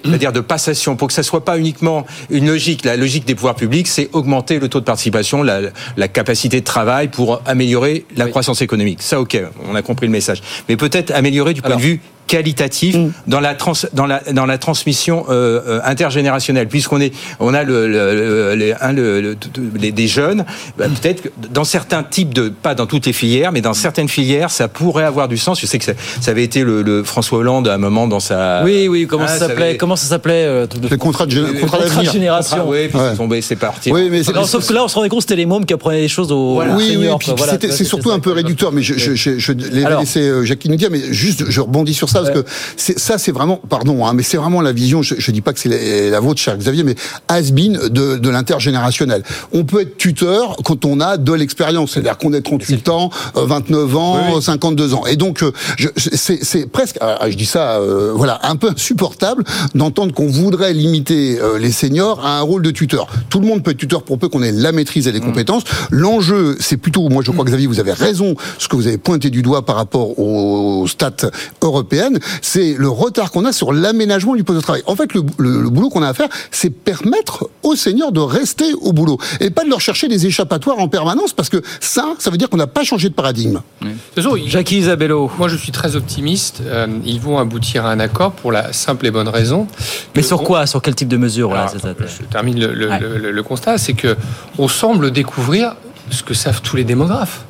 [0.05, 2.85] C'est-à-dire de passation, pour que ça soit pas uniquement une logique.
[2.85, 5.61] La logique des pouvoirs publics, c'est augmenter le taux de participation, la,
[5.97, 9.03] la capacité de travail pour améliorer la croissance économique.
[9.03, 10.43] Ça, ok, on a compris le message.
[10.69, 14.59] Mais peut-être améliorer du point de vue qualitatif dans la trans, dans la dans la
[14.59, 19.37] transmission euh, euh, intergénérationnelle puisqu'on est on a le, le, le- les, le-
[19.81, 20.45] les- des jeunes
[20.79, 24.09] bah, peut-être que dans certains types de pas dans toutes les filières mais dans certaines
[24.09, 27.03] filières ça pourrait avoir du sens je sais que ça, ça avait été le, le
[27.05, 29.77] François Hollande à un moment dans sa Oui, oui, comment Ah, ça ça s'appelait avait-
[29.77, 32.69] Comment ça s'appelait euh, Le contrat de, Le contrat contrat de génération.
[32.69, 34.95] oui puis c'est tombé c'est parti Oui, mais c'est- Non, sauf que là, on se
[34.95, 37.19] rendait compte que c'était les mômes qui apprenaient les choses aux oui, oui, seniors.
[37.19, 37.37] puis quoi.
[37.37, 38.15] Voilà, c'est surtout ça.
[38.17, 40.01] un peu réducteur, mais je, je, je, je l'ai Alors.
[40.01, 42.44] laissé euh, Jacqueline nous dire, mais juste, je rebondis sur ça, parce que
[42.77, 45.61] ça, c'est vraiment, pardon, hein, mais c'est vraiment la vision, je, je dis pas que
[45.61, 46.94] c'est la, la vôtre, cher Xavier, mais
[47.29, 49.22] has-been de, de l'intergénérationnel.
[49.53, 53.44] On peut être tuteur quand on a de l'expérience, c'est-à-dire qu'on ait 38 ans, euh,
[53.46, 55.07] 29 ans, 52 ans.
[55.07, 55.53] Et donc, euh,
[55.96, 60.72] c'est, c'est presque, ah, je dis ça, euh, voilà, un peu insupportable d'entendre qu'on voudrait
[60.72, 63.07] limiter euh, les seniors à un rôle de tuteur.
[63.31, 65.64] Tout le monde peut être tuteur pour peu qu'on ait la maîtrise et les compétences.
[65.90, 68.98] L'enjeu, c'est plutôt, moi je crois que Xavier, vous avez raison, ce que vous avez
[68.98, 71.31] pointé du doigt par rapport aux stats
[71.62, 72.04] européennes,
[72.43, 74.83] c'est le retard qu'on a sur l'aménagement du poste de travail.
[74.87, 78.21] En fait, le, le- le boulot qu'on a à faire, c'est permettre aux seniors de
[78.21, 82.14] rester au boulot et pas de leur chercher des échappatoires en permanence parce que ça,
[82.19, 83.61] ça veut dire qu'on n'a pas changé de paradigme.
[83.83, 85.31] De toute façon, il- Jackie Isabello.
[85.38, 86.61] Moi, je suis très optimiste.
[86.64, 89.67] Euh, ils vont aboutir à un accord pour la simple et bonne raison.
[90.14, 90.67] Mais que sur on- quoi?
[90.67, 91.79] Sur quel type de mesure Alors, ça.
[91.81, 93.01] je termine le, le- Ouais.
[93.01, 94.17] le- le constat, c'est que
[94.59, 95.75] on semble découvrir
[96.11, 97.45] ce que savent tous les démographes.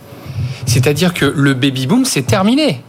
[0.67, 2.83] C'est-à-dire que le baby boom, c'est terminé.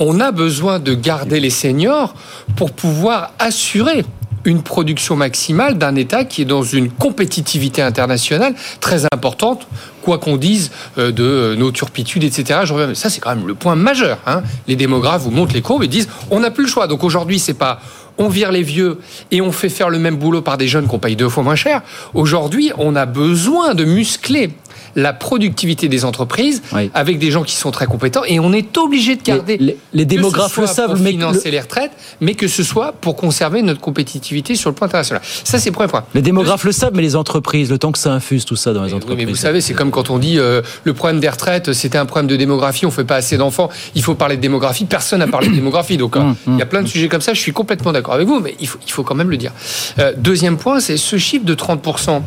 [0.00, 2.14] On a besoin de garder les seniors
[2.56, 4.04] pour pouvoir assurer
[4.44, 9.66] une production maximale d'un État qui est dans une compétitivité internationale très importante,
[10.02, 12.60] quoi qu'on dise euh, de euh, nos turpitudes, etc.
[12.64, 14.18] Je reviens, mais ça c'est quand même le point majeur.
[14.26, 14.42] hein.
[14.68, 16.86] Les démographes vous montrent les courbes et disent on n'a plus le choix.
[16.86, 17.80] Donc aujourd'hui c'est pas
[18.16, 20.98] on vire les vieux et on fait faire le même boulot par des jeunes qu'on
[20.98, 21.82] paye deux fois moins cher.
[22.14, 24.50] Aujourd'hui on a besoin de muscler
[24.98, 26.62] la productivité des entreprises
[26.94, 30.04] avec des gens qui sont très compétents et on est obligé de garder les- les
[30.04, 32.62] que ce démographes soit le savent, pour mais financer le- les retraites mais que ce
[32.62, 36.22] soit pour conserver notre compétitivité sur le plan international ça c'est le premier point Les
[36.22, 38.90] démographes le savent, mais les entreprises, le temps que ça infuse tout ça dans les
[38.90, 39.18] oui, entreprises.
[39.26, 42.06] mais vous savez, c'est comme quand on dit euh, le problème des retraites, c'était un
[42.06, 45.26] problème de démographie, on fait pas assez d'enfants, il faut parler de démographie, personne n'a
[45.28, 45.96] parlé de démographie.
[45.96, 48.26] Donc euh, il y a plein de sujets comme ça, je suis complètement d'accord avec
[48.26, 49.52] vous, mais il faut, il faut quand même le dire.
[49.98, 52.22] Euh, deuxième point, c'est ce chiffre de 30%,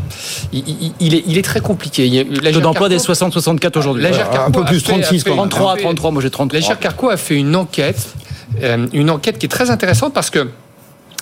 [0.54, 2.26] il, il- il est, il est très compliqué.
[2.42, 4.04] La d'emploi des 60-64 aujourd'hui.
[4.24, 6.60] A fait- a fait- 33, a fait- 33, moi j'ai 33.
[6.60, 8.14] La Gère Carco a fait une enquête,
[8.62, 10.48] euh, une enquête qui est très intéressante parce que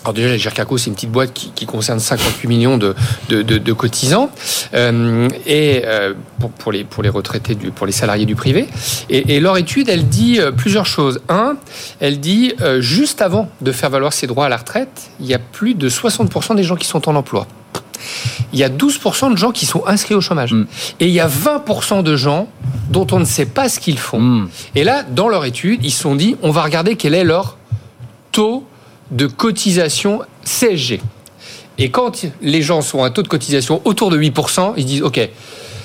[0.05, 2.95] alors déjà, la Carco, c'est une petite boîte qui, qui, concerne 58 millions de,
[3.27, 4.29] de, de, de cotisants
[4.73, 8.67] euh, et euh, pour, pour, les, pour les retraités, du, pour les salariés du privé.
[9.09, 11.19] Et, et leur étude, elle dit plusieurs choses.
[11.27, 11.57] Un,
[11.99, 15.33] elle dit euh, juste avant de faire valoir ses droits à la retraite, il y
[15.33, 17.45] a plus de 60% des gens qui sont en emploi.
[18.53, 20.53] Il y a 12% de gens qui sont inscrits au chômage.
[20.53, 20.65] Mm.
[20.99, 22.47] Et il y a 20% de gens
[22.89, 24.19] dont on ne sait pas ce qu'ils font.
[24.19, 24.49] Mm.
[24.75, 27.57] Et là, dans leur étude, ils se sont dit, on va regarder quel est leur
[28.31, 28.65] taux
[29.11, 31.01] de cotisation CSG.
[31.77, 35.01] Et quand les gens sont à un taux de cotisation autour de 8%, ils disent
[35.01, 35.19] OK,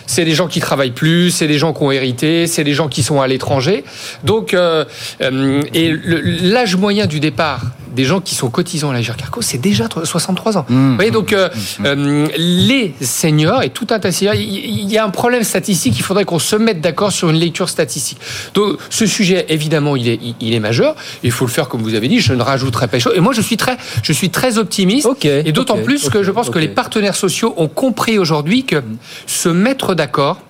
[0.07, 2.89] c'est des gens qui travaillent plus, c'est des gens qui ont hérité, c'est des gens
[2.89, 3.85] qui sont à l'étranger.
[4.25, 4.85] Donc, euh,
[5.23, 7.63] euh, et l'âge moyen du départ
[7.95, 10.67] des gens qui sont cotisants à la Carco, c'est déjà 63 ans.
[10.69, 10.89] Mmh.
[10.91, 11.87] Vous voyez, donc euh, mmh.
[11.87, 15.95] euh, les seniors et tout un tas de seniors, il y a un problème statistique,
[15.99, 18.19] il faudrait qu'on se mette d'accord sur une lecture statistique.
[18.55, 20.97] Donc ce sujet, évidemment, il est, il est majeur.
[21.23, 22.21] Il faut le faire comme vous avez dit.
[22.21, 23.15] Je ne rajouterai pas les choses.
[23.17, 25.09] Et moi, je suis très, je suis très optimiste.
[25.25, 28.83] et d'autant plus que je pense que les partenaires sociaux ont compris aujourd'hui que
[29.27, 30.41] se mettre d'accord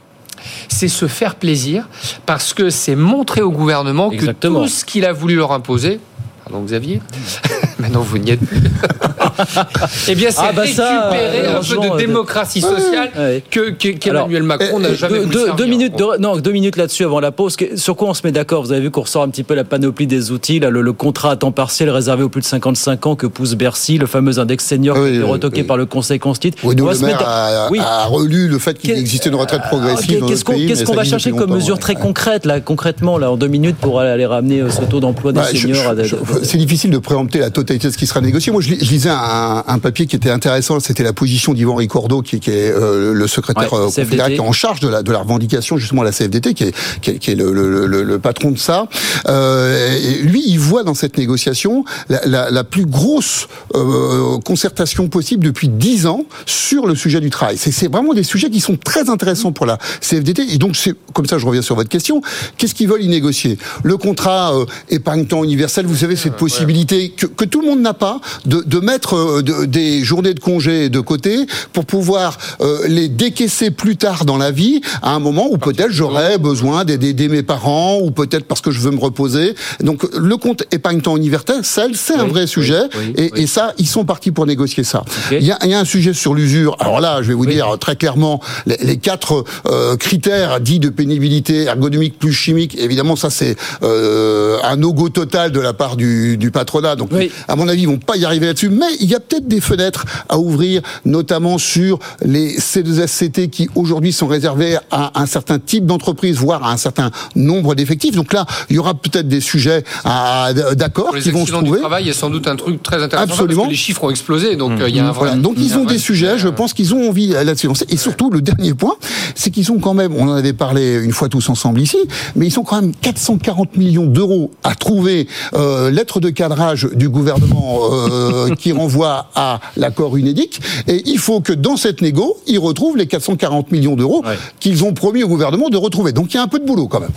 [0.69, 1.89] c'est se faire plaisir
[2.27, 6.01] parce que c'est montrer au gouvernement que tout ce qu'il a voulu leur imposer,
[6.45, 7.01] Pardon Xavier
[7.79, 8.61] Maintenant vous n'y êtes plus.
[10.09, 13.11] eh bien c'est ah bah récupérer un peu de démocratie sociale
[13.51, 17.33] que qu'Emmanuel Macron n'a jamais deux, voulu deux, minutes, non, deux minutes là-dessus avant la
[17.33, 17.57] pause.
[17.77, 18.63] Sur quoi on se met d'accord?
[18.63, 21.33] Vous avez vu qu'on ressort un petit peu la panoplie des outils, là, le, contrat
[21.33, 24.65] à temps partiel réservé aux plus de 55 ans que pousse Bercy, le fameux index
[24.65, 26.81] senior qui est retoqué par le Conseil constitutionnel.
[26.81, 30.95] Oui, le maire a, a, relu le fait qu'il existait une retraite progressive Qu'est-ce qu'on
[30.95, 34.61] va chercher comme mesure très concrète là, concrètement, là, en deux minutes pour aller ramener
[34.61, 35.95] euh, ce taux d'emploi des seniors
[36.43, 38.53] C'est difficile de préempter la totalité de ce qui sera négocié.
[38.53, 40.81] Moi, je, lisais un, papier qui était intéressant.
[40.81, 44.41] C'était la position d'Yvan Ricordo, qui, qui est euh, le secrétaire ouais, confédéral, qui est
[44.41, 47.35] en charge de la, de la revendication justement à la CFDT, qui est, qui est,
[47.35, 48.87] le, le, le, le, patron de ça.
[49.29, 55.09] Euh, et lui, il voit dans cette négociation la, la, la plus grosse euh, concertation
[55.09, 57.57] possible depuis dix ans sur le sujet du travail.
[57.59, 60.55] C'est vraiment des sujets qui sont très intéressants pour la CFDT.
[60.55, 62.23] Et donc, c'est comme ça, je reviens sur votre question.
[62.57, 63.59] Qu'est-ce qu'ils veulent y négocier?
[63.83, 67.95] Le contrat euh, épargne-temps universel, vous savez, cette possibilité que, que tout le monde n'a
[67.95, 72.87] pas de, de mettre euh, de, des journées de congé de côté pour pouvoir euh,
[72.89, 77.29] les décaisser plus tard dans la vie, à un moment où peut-être j'aurais besoin d'aider
[77.29, 79.55] mes parents, ou peut-être parce que je veux me reposer.
[79.81, 82.85] Donc le compte épargne-temps universel, c'est un vrai sujet,
[83.17, 85.05] et, et, ça, ils sont partis pour négocier ça.
[85.31, 86.77] Il y, a, y, a, un sujet sur l'usure.
[86.81, 90.89] Alors là, je vais vous dire très clairement, les, les quatre euh, critères dits de
[90.89, 96.37] pénibilité ergonomique plus chimique, évidemment, ça c'est euh, un no-go total de la part du,
[96.37, 96.97] du patronat.
[96.97, 97.11] Donc,
[97.49, 98.69] à mon avis, ils vont pas y arriver là-dessus.
[98.69, 104.13] Mais il y a peut-être des fenêtres à ouvrir, notamment sur les C2SCT qui aujourd'hui
[104.13, 108.15] sont réservés à un certain type d'entreprise, voire à un certain nombre d'effectifs.
[108.15, 111.73] Donc là, il y aura peut-être des sujets d'accord qui vont se trouver.
[111.73, 113.63] du travail, il y a sans doute un truc très intéressant Absolument.
[113.63, 114.57] parce que les chiffres ont explosé.
[114.57, 115.37] Donc euh, il y a un vrai.
[115.37, 116.39] Donc ils ont des sujets.
[116.39, 117.69] Je pense qu'ils ont envie là-dessus.
[117.89, 118.95] Et surtout, le dernier point,
[119.35, 121.99] c'est qu'ils ont quand même, on en avait parlé une fois tous ensemble ici,
[122.37, 125.27] mais ils ont quand même 440 millions d'euros à trouver.
[125.55, 130.61] Euh, lettre de cadrage du gouvernement euh, qui renvoie à l'accord UNEDIC.
[130.87, 134.37] Et il faut que dans cette négo, ils retrouvent les 440 millions d'euros ouais.
[134.61, 136.13] qu'ils ont promis au gouvernement de retrouver.
[136.13, 137.13] Donc il y a un peu de boulot quand même.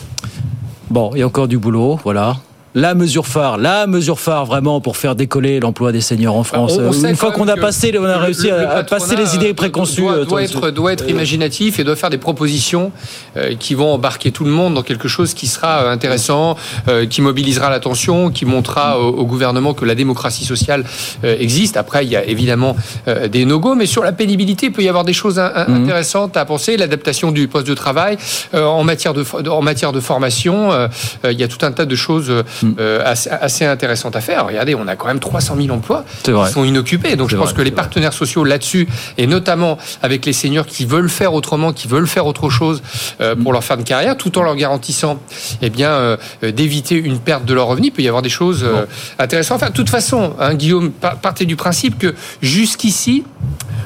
[0.90, 2.38] Bon, il y a encore du boulot, voilà
[2.78, 6.78] la mesure phare, la mesure phare vraiment pour faire décoller l'emploi des seniors en France.
[6.78, 9.36] On, on Une fois qu'on a passé, on a réussi le, le à passer les
[9.36, 10.02] idées préconçues.
[10.02, 12.92] Doit, doit être, doit être imaginatif et doit faire des propositions
[13.36, 16.56] euh, qui vont embarquer tout le monde dans quelque chose qui sera euh, intéressant,
[16.88, 20.84] euh, qui mobilisera l'attention, qui montrera au, au, gouvernement que la démocratie sociale
[21.24, 21.78] euh, existe.
[21.78, 22.76] Après, il y a évidemment
[23.08, 25.74] euh, des no-go, mais sur la pénibilité, il peut y avoir des choses mmh.
[25.74, 26.78] intéressantes à penser.
[26.78, 28.20] L'adaptation du poste de travail
[28.54, 30.70] euh, en matière de en matière de formation,
[31.24, 32.32] il y a tout un tas de choses
[32.80, 34.48] euh, assez, assez intéressante à faire.
[34.48, 37.16] Regardez, on a quand même 300 000 emplois qui sont inoccupés.
[37.16, 40.86] Donc je pense vrai, que les partenaires sociaux là-dessus, et notamment avec les seniors qui
[40.86, 42.82] veulent faire autrement, qui veulent faire autre chose
[43.22, 45.20] euh, pour leur fin de carrière, tout en leur garantissant
[45.62, 48.64] eh bien, euh, d'éviter une perte de leurs revenus, il peut y avoir des choses
[48.64, 48.86] bon.
[49.20, 49.58] intéressantes.
[49.58, 53.24] Enfin, de toute façon, hein, Guillaume, partez du principe que jusqu'ici,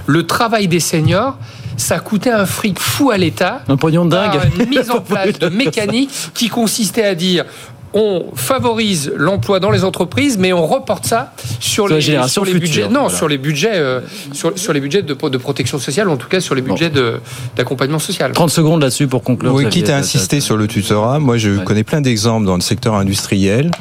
[0.08, 1.38] le travail des seniors,
[1.78, 3.62] ça coûtait un fric fou à l'État.
[3.68, 4.40] Un pognon dingue.
[4.60, 7.46] Une mise en place de mécanique qui consistait à dire
[7.94, 12.88] on favorise l'emploi dans les entreprises, mais on reporte ça sur, les, sur les, budgets.
[12.88, 13.18] Non, voilà.
[13.18, 14.00] sur les budgets, euh,
[14.32, 16.90] sur, sur, les budgets de, de, protection sociale, ou en tout cas sur les budgets
[16.90, 17.20] bon.
[17.56, 18.32] d'accompagnement social.
[18.32, 19.54] 30 secondes là-dessus pour conclure.
[19.54, 21.64] Oui, quitte à insister sur le tutorat, moi je ouais.
[21.64, 23.72] connais plein d'exemples dans le secteur industriel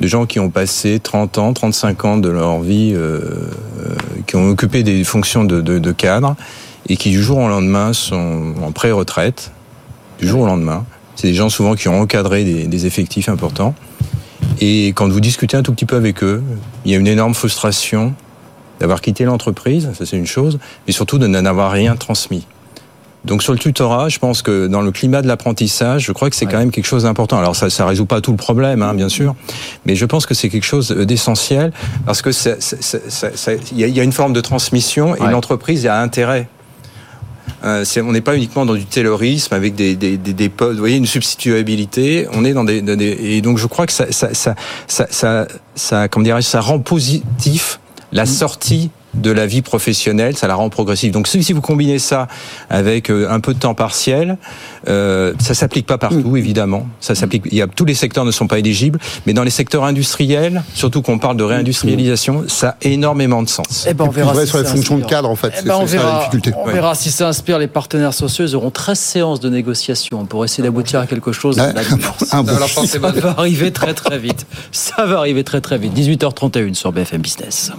[0.00, 3.20] de gens qui ont passé 30 ans, 35 ans de leur vie, euh,
[4.26, 6.36] qui ont occupé des fonctions de, de, de cadre
[6.88, 9.52] et qui du jour au lendemain sont en pré-retraite,
[10.18, 10.84] du jour au lendemain
[11.16, 13.74] c'est des gens souvent qui ont encadré des, des effectifs importants
[14.60, 16.42] Et quand vous discutez un tout petit peu avec eux,
[16.84, 18.14] il y a une énorme frustration
[18.80, 22.46] d'avoir quitté l'entreprise, ça c'est une chose, mais surtout de n'en avoir rien transmis.
[23.24, 26.36] Donc sur le tutorat, je pense que dans le climat de l'apprentissage, je crois que
[26.36, 27.38] c'est quand même quelque chose d'important.
[27.38, 29.34] Alors ça, ça résout pas tout le problème, hein, bien sûr,
[29.86, 31.72] mais je pense que c'est quelque chose d'essentiel
[32.04, 32.30] parce que
[33.72, 36.48] il y, a une forme de transmission et l'entreprise a intérêt
[37.64, 40.96] euh, on n'est pas uniquement dans du taylorisme avec des, des, des, des vous voyez,
[40.96, 42.26] une substituabilité.
[42.32, 42.82] On est dans des,
[43.20, 44.54] et donc je crois que ça, ça, ça,
[44.86, 47.80] ça, ça, ça comment dirais ça rend positif
[48.12, 51.12] la sortie de la vie professionnelle, ça la rend progressive.
[51.12, 52.28] Donc si vous combinez ça
[52.70, 54.36] avec euh, un peu de temps partiel,
[54.88, 56.36] euh, ça s'applique pas partout mm.
[56.36, 56.86] évidemment.
[57.00, 57.44] Ça s'applique.
[57.50, 60.62] Il y a tous les secteurs ne sont pas éligibles, mais dans les secteurs industriels,
[60.74, 63.86] surtout qu'on parle de réindustrialisation, ça a énormément de sens.
[63.88, 65.52] Eh ben on verra si sur les fonctions de cadre en fait.
[65.60, 66.52] Eh ben on verra, la difficulté.
[66.56, 68.44] On verra si ça inspire les partenaires sociaux.
[68.46, 71.56] Ils auront 13 séances de négociation pour essayer d'aboutir à quelque chose.
[72.18, 74.46] ça va arriver très très vite.
[74.72, 75.94] Ça va arriver très très vite.
[75.96, 77.72] 18h31 sur BFM Business.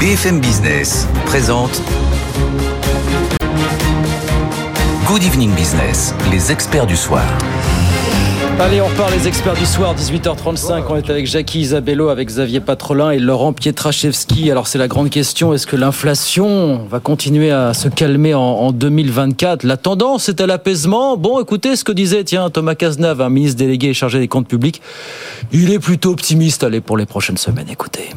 [0.00, 1.82] BFM Business présente
[5.08, 7.24] Good Evening Business, les experts du soir.
[8.60, 10.84] Allez, on repart les experts du soir, 18h35.
[10.88, 14.52] On est avec Jackie Isabello, avec Xavier Patrolin et Laurent Pietraszewski.
[14.52, 15.52] Alors, c'est la grande question.
[15.52, 21.16] Est-ce que l'inflation va continuer à se calmer en, 2024 La tendance est à l'apaisement.
[21.16, 24.80] Bon, écoutez ce que disait, tiens, Thomas Cazenave, un ministre délégué chargé des comptes publics.
[25.50, 27.68] Il est plutôt optimiste, allez, pour les prochaines semaines.
[27.68, 28.10] Écoutez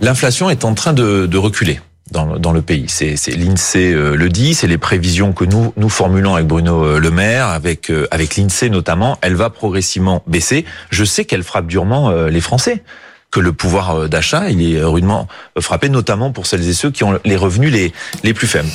[0.00, 1.80] l'inflation est en train de, reculer.
[2.10, 2.84] Dans, le pays.
[2.88, 6.98] C'est l'INSEE euh, le dit, c'est les prévisions que nous nous formulons avec Bruno euh,
[6.98, 9.16] Le Maire, avec euh, avec l'INSEE notamment.
[9.22, 10.66] Elle va progressivement baisser.
[10.90, 12.82] Je sais qu'elle frappe durement les Français
[13.30, 15.26] que le pouvoir d'achat il est rudement
[15.58, 18.68] frappé, notamment pour celles et ceux qui ont les revenus les les plus faibles.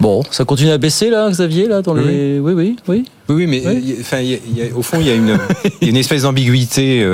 [0.00, 2.38] Bon, ça continue à baisser là, Xavier, là, dans les.
[2.38, 3.04] Oui, oui, oui.
[3.28, 3.62] Oui, mais
[4.00, 4.22] enfin,
[4.74, 5.38] au fond, il y a une,
[5.82, 7.04] une espèce d'ambiguïté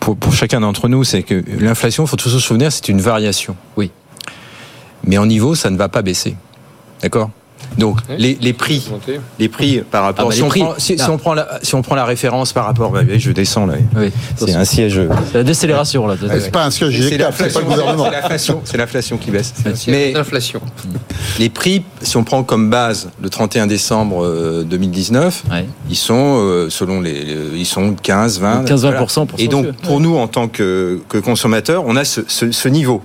[0.00, 3.56] pour, chacun d'entre nous, c'est que l'inflation, il faut toujours se souvenir, c'est une variation.
[3.76, 3.90] Oui.
[5.04, 6.36] Mais en niveau, ça ne va pas baisser.
[7.02, 7.30] D'accord?
[7.76, 8.88] Donc les, les, prix,
[9.38, 10.26] les prix par rapport.
[10.26, 12.64] Ah bah, si, on prend, si, on prend la, si on prend la référence par
[12.64, 13.74] rapport, bah, je descends là.
[13.96, 15.00] Oui, c'est un siège.
[15.30, 16.16] C'est la décélération là.
[16.18, 18.10] C'est pas un siège c'est l'inflation, pas le gouvernement.
[18.64, 19.54] C'est l'inflation, qui baisse.
[19.88, 20.60] Mais l'inflation.
[21.38, 26.70] Les prix, si on prend comme base le 31 décembre 2019, euh, ils sont euh,
[26.70, 30.48] selon les, ils sont 15, 20, 15, 20 pour Et donc pour nous en tant
[30.48, 33.02] que, que consommateurs, on a ce, ce, ce niveau.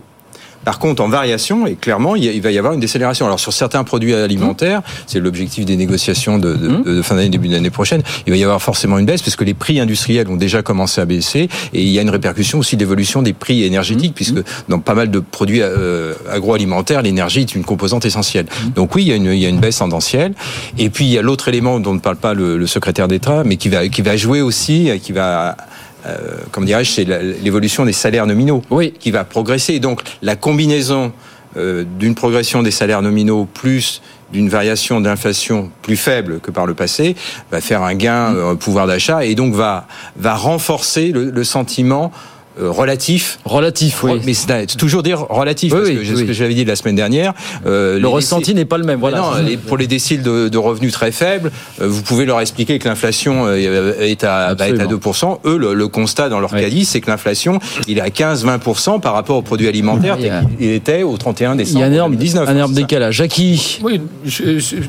[0.65, 3.25] Par contre, en variation, et clairement, il va y avoir une décélération.
[3.25, 6.83] Alors sur certains produits alimentaires, c'est l'objectif des négociations de, de, mmh.
[6.83, 9.43] de fin d'année, début d'année prochaine, il va y avoir forcément une baisse parce que
[9.43, 12.77] les prix industriels ont déjà commencé à baisser et il y a une répercussion aussi
[12.77, 14.15] d'évolution des prix énergétiques mmh.
[14.15, 18.45] puisque dans pas mal de produits euh, agroalimentaires, l'énergie est une composante essentielle.
[18.45, 18.69] Mmh.
[18.71, 20.33] Donc oui, il y, a une, il y a une baisse tendancielle.
[20.77, 23.43] Et puis il y a l'autre élément dont ne parle pas le, le secrétaire d'État,
[23.45, 25.57] mais qui va, qui va jouer aussi, qui va
[26.05, 28.93] euh, comme dirais-je, c'est l'évolution des salaires nominaux oui.
[28.99, 29.79] qui va progresser.
[29.79, 31.11] Donc la combinaison
[31.55, 36.73] euh, d'une progression des salaires nominaux plus d'une variation d'inflation plus faible que par le
[36.73, 37.15] passé
[37.51, 38.37] va faire un gain mm.
[38.37, 39.87] euh, pouvoir d'achat et donc va
[40.17, 42.11] va renforcer le, le sentiment
[42.59, 43.39] euh, relatif.
[43.45, 44.21] Relatif, oui.
[44.25, 47.33] Mais c'est toujours dire relatif, parce que ce que j'avais dit la semaine dernière.
[47.65, 48.99] Euh, le ressenti n'est pas le même.
[48.99, 49.17] Voilà.
[49.17, 52.87] Non, pour les déciles de, de, revenus très faibles, euh, vous pouvez leur expliquer que
[52.87, 55.39] l'inflation est à, va être à 2%.
[55.45, 59.13] Eux, le, constat dans leur cas dit, c'est que l'inflation, il est à 15-20% par
[59.13, 60.17] rapport aux produits alimentaires
[60.59, 62.47] il était au 31 décembre 2019.
[62.47, 63.15] Un énorme décalage.
[63.15, 64.01] Jackie Oui,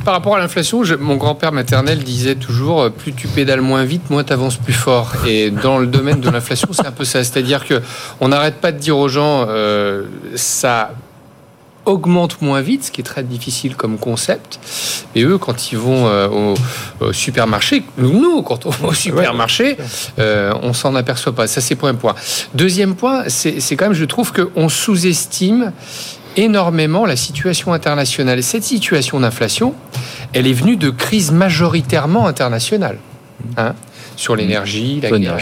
[0.04, 4.24] par rapport à l'inflation, mon grand-père maternel disait toujours plus tu pédales moins vite, moins
[4.24, 5.12] tu avances plus fort.
[5.26, 7.24] Et dans le domaine de l'inflation, c'est un peu ça.
[7.24, 7.82] C'est-à-dire c'est-à-dire
[8.18, 10.92] qu'on n'arrête pas de dire aux gens, euh, ça
[11.86, 14.58] augmente moins vite, ce qui est très difficile comme concept.
[15.14, 16.54] Et eux, quand ils vont euh,
[17.00, 19.76] au, supermarché, nous, quand on va au supermarché,
[20.18, 21.46] euh, on s'en aperçoit pas.
[21.46, 22.14] Ça, c'est point point.
[22.54, 25.72] Deuxième point, c'est quand même, je trouve qu'on sous-estime
[26.36, 28.42] énormément la situation internationale.
[28.42, 29.74] Cette situation d'inflation,
[30.32, 32.98] elle est venue de crises majoritairement internationales.
[33.58, 33.74] Hein
[34.16, 35.38] sur l'énergie, la guerre.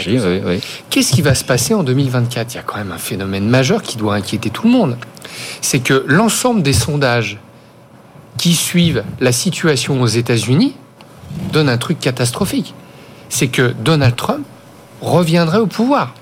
[0.89, 3.81] Qu'est-ce qui va se passer en 2024 Il y a quand même un phénomène majeur
[3.81, 4.97] qui doit inquiéter tout le monde.
[5.61, 7.39] C'est que l'ensemble des sondages
[8.37, 10.75] qui suivent la situation aux États-Unis
[11.51, 12.73] donnent un truc catastrophique.
[13.29, 14.45] C'est que Donald Trump
[15.01, 16.13] reviendrait au pouvoir.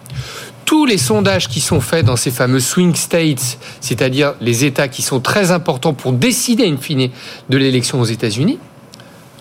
[0.66, 5.02] Tous les sondages qui sont faits dans ces fameux swing states, c'est-à-dire les États qui
[5.02, 7.10] sont très importants pour décider in fine
[7.50, 8.58] de l'élection aux États-Unis,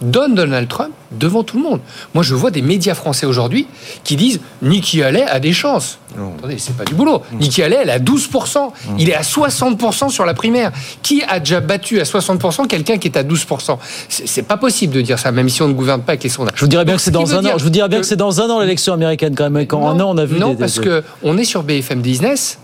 [0.03, 1.81] donne Donald Trump devant tout le monde.
[2.15, 3.67] Moi, je vois des médias français aujourd'hui
[4.05, 5.99] qui disent Nikki Haley a des chances.
[6.39, 7.23] Attendez, c'est pas du boulot.
[7.33, 8.71] Nikki Haley, elle à 12%.
[8.99, 10.73] Il est à 60% sur la primaire.
[11.03, 15.01] Qui a déjà battu à 60% quelqu'un qui est à 12% C'est pas possible de
[15.03, 16.53] dire ça, même si on ne gouverne pas avec les sondages.
[16.57, 17.59] Je vous dirais bien Donc, que c'est dans un an.
[17.59, 19.67] Je vous dirais bien que, que- c'est dans un an l'élection américaine quand même.
[19.67, 21.63] Quand en un an on a vu non, des, des- parce que on est sur
[21.63, 22.59] BFM Business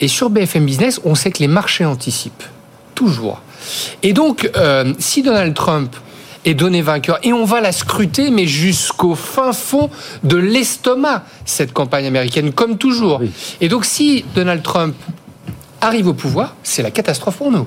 [0.00, 2.42] et sur BFM Business, on sait que les marchés anticipent
[2.94, 3.40] toujours.
[4.02, 5.94] Et donc, euh, si Donald Trump
[6.44, 9.90] est donné vainqueur, et on va la scruter, mais jusqu'au fin fond
[10.24, 13.20] de l'estomac, cette campagne américaine, comme toujours.
[13.60, 14.94] Et donc, si Donald Trump
[15.80, 17.66] arrive au pouvoir, c'est la catastrophe pour nous.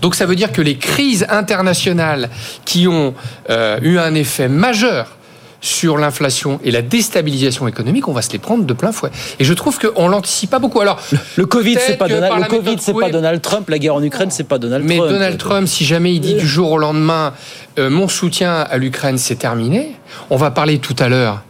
[0.00, 2.30] Donc ça veut dire que les crises internationales
[2.64, 3.14] qui ont
[3.48, 5.16] euh, eu un effet majeur
[5.60, 9.10] sur l'inflation et la déstabilisation économique, on va se les prendre de plein fouet.
[9.38, 10.80] Et je trouve qu'on l'anticipe pas beaucoup.
[10.80, 11.00] Alors
[11.36, 12.34] le Covid, c'est pas Donald.
[12.42, 13.68] Le Covid, c'est pas Donald Trump.
[13.68, 15.10] La guerre en Ukraine, c'est pas Donald mais Trump.
[15.10, 17.34] Donald Trump, si jamais il dit du jour au lendemain,
[17.78, 19.92] euh, mon soutien à l'Ukraine, c'est terminé,
[20.30, 21.42] on va parler tout à l'heure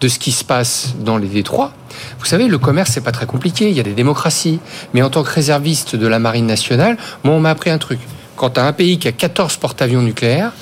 [0.00, 1.72] de ce qui se passe dans les détroits.
[2.18, 4.60] Vous savez, le commerce, c'est pas très compliqué, il y a des démocraties.
[4.92, 7.98] Mais en tant que réserviste de la Marine nationale, moi, on m'a appris un truc.
[8.36, 10.52] Quand tu as un pays qui a 14 porte-avions nucléaires,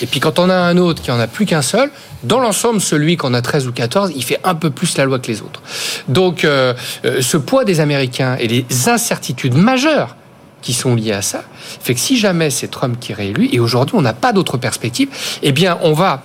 [0.00, 1.90] et puis quand on a un autre qui en a plus qu'un seul,
[2.22, 5.04] dans l'ensemble, celui qui en a 13 ou 14, il fait un peu plus la
[5.04, 5.62] loi que les autres.
[6.08, 6.74] Donc, euh,
[7.04, 10.16] euh, ce poids des Américains et les incertitudes majeures
[10.62, 11.44] qui sont liées à ça,
[11.80, 14.56] fait que si jamais c'est Trump qui est réélu, et aujourd'hui on n'a pas d'autre
[14.56, 15.08] perspective,
[15.42, 16.22] eh bien on va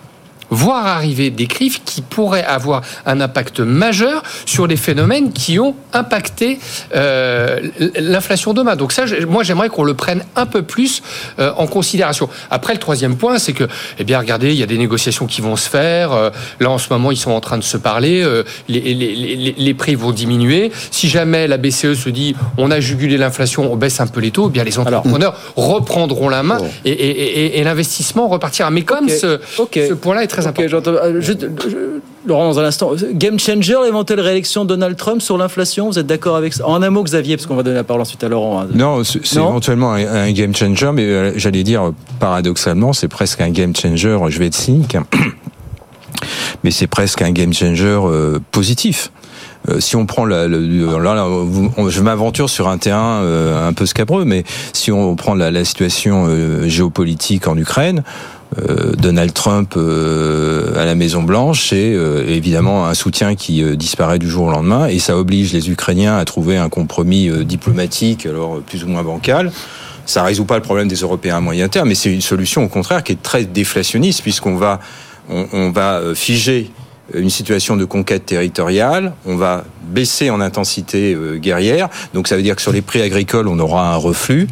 [0.54, 5.76] voir arriver des crises qui pourraient avoir un impact majeur sur les phénomènes qui ont
[5.94, 6.60] impacté
[6.96, 7.60] euh,
[7.96, 8.76] l'inflation demain.
[8.76, 11.02] Donc ça, moi j'aimerais qu'on le prenne un peu plus
[11.40, 12.30] euh, en considération.
[12.52, 13.66] Après, le troisième point, c'est que,
[14.00, 16.12] eh bien, regardez, il y a des négociations qui vont se faire.
[16.12, 16.30] Euh,
[16.60, 18.24] là, en ce moment, ils sont en train de se parler.
[18.68, 20.72] Les, les- les- les prix vont diminuer.
[20.92, 24.32] Si jamais la BCE se dit, on a jugulé l'inflation, on baisse un peu les
[24.32, 28.70] taux, eh bien les entrepreneurs reprendront la main et, et- et- et l'investissement repartira.
[28.72, 29.40] Mais comme ce,
[29.88, 30.92] ce point-là est très Ok, j'entends.
[30.92, 35.38] Euh, je- je- Laurent, dans un instant, game changer, l'éventuelle réélection de Donald Trump sur
[35.38, 36.66] l'inflation, vous êtes d'accord avec ça?
[36.66, 38.62] En un mot, Xavier, parce qu'on va donner la parole ensuite à Laurent.
[38.62, 38.68] hein.
[38.74, 41.92] Non, c'est éventuellement un, un game changer, mais euh, j'allais dire,
[42.22, 45.06] paradoxalement, c'est presque un game changer, je vais être cynique, hein.
[46.64, 49.12] mais c'est presque un game changer euh, positif.
[49.70, 54.26] Euh, si on prend la, on- je m'aventure sur un terrain euh, un peu scabreux,
[54.26, 54.44] mais
[54.74, 58.04] si on prend la, situation euh, géopolitique en Ukraine,
[58.60, 63.76] euh, Donald Trump euh, à la Maison Blanche, c'est euh, évidemment un soutien qui euh,
[63.76, 67.44] disparaît du jour au lendemain, et ça oblige les Ukrainiens à trouver un compromis euh,
[67.44, 69.52] diplomatique, alors euh, plus ou moins bancal.
[70.06, 72.68] Ça résout pas le problème des Européens à moyen terme, mais c'est une solution au
[72.68, 74.80] contraire qui est très déflationniste, puisqu'on va
[75.30, 76.70] on, va euh, figer
[77.14, 82.42] une situation de conquête territoriale, on va baisser en intensité euh, guerrière, donc ça veut
[82.42, 84.48] dire que sur les prix agricoles, on aura un reflux,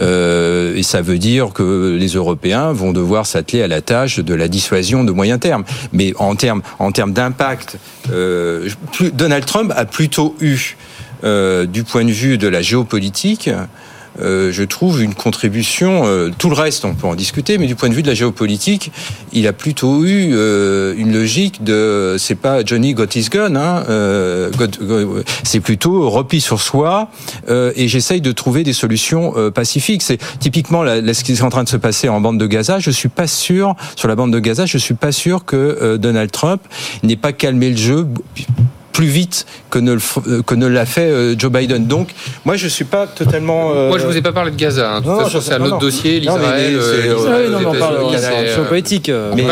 [0.00, 4.34] euh, et ça veut dire que les Européens vont devoir s'atteler à la tâche de
[4.34, 5.64] la dissuasion de moyen terme.
[5.92, 7.78] Mais en termes en termes d'impact,
[8.12, 8.68] euh,
[9.12, 10.76] Donald Trump a plutôt eu,
[11.24, 13.50] euh, du point de vue de la géopolitique,
[14.20, 16.02] euh, je trouve une contribution.
[16.06, 18.14] euh, tout le reste, on peut en discuter, mais du point de vue de la
[18.14, 18.92] géopolitique,
[19.32, 22.16] il a plutôt eu euh, une logique de.
[22.18, 23.84] C'est pas Johnny got his gun, hein,
[25.42, 27.08] c'est plutôt repli sur soi.
[27.48, 30.02] et j'essaye de trouver des solutions pacifiques.
[30.02, 32.78] C'est typiquement ce qui est en train de se passer en bande de Gaza.
[32.78, 34.66] Je suis pas sûr sur la bande de Gaza.
[34.66, 36.62] Je suis pas sûr que Donald Trump
[37.02, 38.06] n'ait pas calmé le jeu
[38.94, 41.86] plus vite que ne, le euh, que ne l'a fait euh, Joe Biden.
[41.86, 42.08] Donc,
[42.46, 43.72] moi, je suis pas totalement.
[43.74, 44.88] euh, Moi, je vous ai pas parlé de Gaza.
[44.92, 45.00] hein.
[45.00, 45.78] De toute Non, façon, c'est un autre non.
[45.78, 46.72] dossier, Non, mais- l'Israël.
[46.72, 48.64] mais euh, c'est- l'Israël, oui, non, les mais on parle États-Unis, de c'est, relations euh,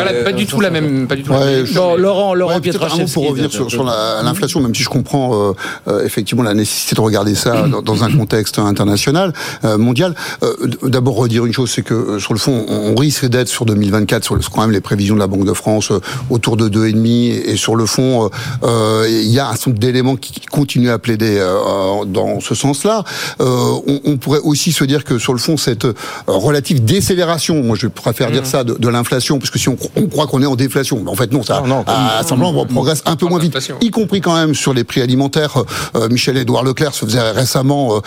[0.05, 1.07] pas, pas du tout la même.
[1.07, 1.65] Pas du tout la Ouais, même.
[1.65, 4.89] je- Bon, Laurent, Laurent Ouais, Pietraszewski, pour revenir sur, sur la- l'inflation, même si je
[4.89, 5.53] comprends euh,
[5.89, 9.33] euh, effectivement la nécessité de regarder ça dans, dans un contexte international,
[9.65, 10.15] euh, mondial.
[10.43, 14.23] Euh, D'abord redire une chose, c'est que sur le fond, on, risque d'être sur 2024
[14.23, 17.05] sur le, quand même les prévisions de la Banque de France euh, autour de 2,5
[17.31, 18.29] et, et sur le fond, euh,
[18.63, 22.39] euh, il y a un certain nombre d'éléments qui, qui continuent à plaider euh, dans
[22.39, 23.03] ce sens-là.
[23.41, 23.45] Euh,
[23.87, 25.93] on, on pourrait aussi se dire que sur le fond, cette euh,
[26.27, 30.07] relative décélération, moi je préfère dire ça de, de l'inflation, parce que si on, on
[30.07, 33.15] croit qu'on est en déflation, mais en fait non, ça à semblant on progresse un
[33.15, 35.63] peu moins vite, y compris quand même sur les prix alimentaires.
[35.95, 38.01] Euh, Michel-Édouard Leclerc se faisait récemment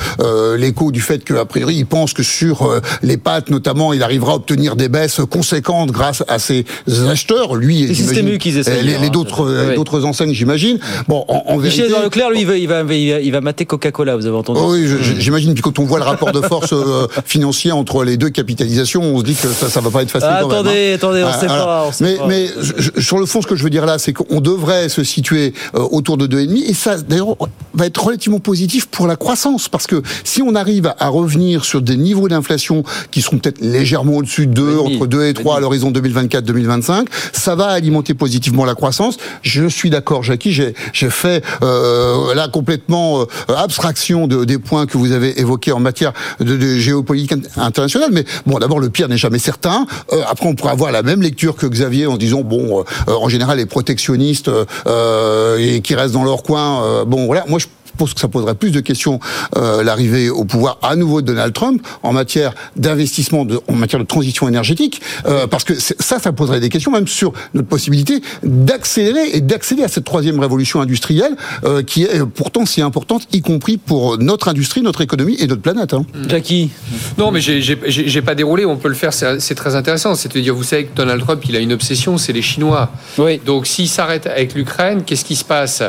[0.57, 4.33] l'écho du fait qu'a priori il pense que sur euh, les pâtes notamment, il arrivera
[4.33, 6.65] à obtenir des baisses conséquentes grâce à ses
[7.09, 7.55] acheteurs.
[7.55, 8.23] Lui, essayent,
[8.83, 9.11] les, les hein.
[9.11, 10.79] d'autres d'autres enseignes, j'imagine.
[11.09, 13.21] Bon, bon, en, en Michel vérité, Edouard Leclerc, lui, il va, il va, il va,
[13.21, 14.87] il va mater Coca-Cola, vous avez entendu Oh oui,
[15.19, 15.55] j'imagine.
[15.55, 19.19] Puis quand on voit le rapport de force euh, financier entre les deux capitalisations, on
[19.21, 20.29] se dit que ça, ça va pas être facile.
[20.31, 20.95] Ah, quand même, attendez, hein.
[20.97, 22.27] attendez, on sait pas, on sait pas.
[22.27, 25.05] mais je- sur le fond, ce que je veux dire là, c'est qu'on devrait se
[25.05, 27.37] situer euh, autour de 2,5 et ça, d'ailleurs,
[27.75, 31.81] va être relativement positif pour la croissance parce que si on arrive à revenir sur
[31.83, 35.61] des niveaux d'inflation qui seront peut-être légèrement au-dessus de 2, entre 2 et 3 à
[35.61, 39.17] l'horizon 2024-2025, ça va alimenter positivement la croissance.
[39.43, 40.75] Je suis d'accord, Jackie, j'ai
[41.11, 46.13] fait euh, là complètement euh, abstraction de, des points que vous avez évoqués en matière
[46.41, 48.11] de, de géopolitique internationale.
[48.13, 49.87] Mais bon, d'abord, le pire n'est jamais certain.
[50.13, 53.29] Euh, après, on pourrait avoir la même lecture que Xavier en disant, bon, euh, en
[53.29, 54.51] général, les protectionnistes
[54.87, 57.67] euh, et qui restent dans leur coin, euh, bon, voilà, moi je
[57.97, 59.19] pense que ça poserait plus de questions
[59.57, 64.01] euh, l'arrivée au pouvoir à nouveau de Donald Trump en matière d'investissement, de, en matière
[64.01, 68.21] de transition énergétique, euh, parce que ça, ça poserait des questions même sur notre possibilité
[68.43, 73.41] d'accélérer et d'accéder à cette troisième révolution industrielle euh, qui est pourtant si importante, y
[73.41, 75.95] compris pour notre industrie, notre économie et notre planète.
[75.95, 76.05] Hein.
[76.29, 76.71] Jackie
[77.19, 78.65] Non, mais j'ai- j'ai j'ai- pas déroulé.
[78.65, 79.13] On peut le faire.
[79.13, 80.15] C'est c'est très intéressant.
[80.17, 82.91] C'est-à-dire, vous savez que Donald Trump, il a une obsession, c'est les Chinois.
[83.45, 85.83] Donc, s'il s'arrête avec l'Ukraine, qu'est-ce qui se passe?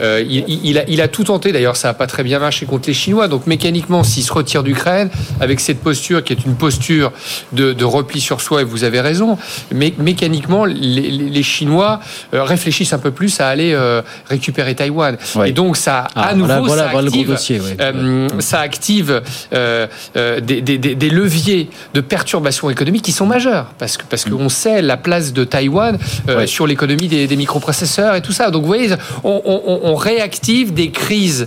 [0.00, 1.52] Euh, il, il- il a, il a tout tenté.
[1.54, 3.28] D'ailleurs, ça n'a pas très bien marché contre les Chinois.
[3.28, 5.08] Donc, mécaniquement, s'il se retire d'Ukraine,
[5.40, 7.10] avec cette posture qui est une posture
[7.52, 9.38] de, de repli sur soi, et vous avez raison,
[9.72, 12.00] mais mécaniquement, les, Chinois
[12.34, 15.16] euh, réfléchissent un peu plus à aller euh, récupérer Taïwan.
[15.46, 17.76] Et donc, ça, Ah, à nouveau, voilà, voilà, ça voilà le gros active, dossier, ouais.
[17.80, 19.86] euh, ça active euh,
[20.40, 24.48] des, des- des- des leviers de perturbation économique qui sont majeurs parce que parce qu'on
[24.48, 25.98] sait la place de Taïwan
[26.46, 28.50] sur l'économie des, des microprocesseurs et tout ça.
[28.50, 28.90] Donc vous voyez,
[29.22, 31.43] on, on- on réactive des crises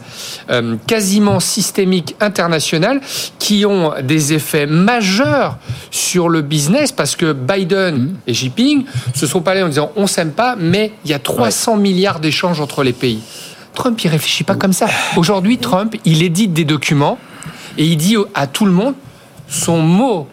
[0.50, 3.02] euh, quasiment systémiques internationales
[3.40, 5.58] qui ont des effets majeurs
[5.92, 10.08] sur le business parce que Biden et Xi Jinping se sont parlé en disant on
[10.08, 13.22] s'aime pas, mais il y a 300 milliards d'échanges entre les pays.
[13.74, 14.88] Trump, il réfléchit pas comme ça.
[15.18, 17.20] Aujourd'hui, Trump, il édite des documents
[17.78, 18.96] et il dit à tout le monde,
[19.48, 20.28] son mot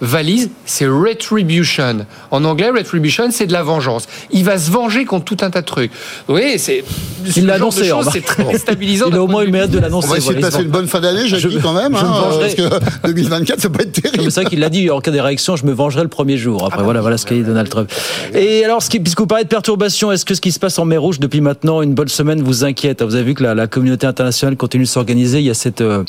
[0.00, 2.06] valise, c'est retribution.
[2.30, 4.06] En anglais, retribution, c'est de la vengeance.
[4.30, 5.90] Il va se venger contre tout un tas de trucs.
[6.28, 6.84] Vous voyez, c'est
[7.24, 7.90] ce Il l'a de annoncé.
[8.12, 9.06] c'est très déstabilisant.
[9.08, 10.08] Il a au moins eu le mérite de l'annoncer.
[10.08, 12.08] On va essayer de passer une bonne fin d'année, Jackie, Je- quand même, je me
[12.08, 12.40] hein, vengerai.
[12.40, 12.54] parce
[13.02, 14.24] que 2024, ça peut être terrible.
[14.24, 16.64] C'est ça qu'il l'a dit, en cas des réactions, je me vengerai le premier jour.
[16.66, 17.90] Après, voilà, voilà ce qu'a dit Donald Trump.
[18.34, 20.78] Et alors, ce qui, puisque vous parlez de perturbation, est-ce que ce qui se passe
[20.78, 23.02] en mer Rouge depuis maintenant une bonne semaine vous inquiète?
[23.02, 25.38] Vous avez vu que la, la communauté internationale continue de s'organiser.
[25.38, 26.04] Il y a cette, euh,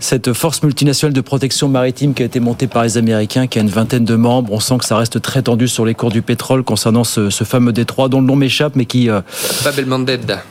[0.00, 3.62] cette force multinationale de protection maritime qui a été montée par les Américains, qui a
[3.62, 4.52] une vingtaine de membres.
[4.52, 7.44] On sent que ça reste très tendu sur les cours du pétrole concernant ce, ce
[7.44, 9.10] fameux détroit dont le nom m'échappe, mais qui...
[9.10, 9.20] euh.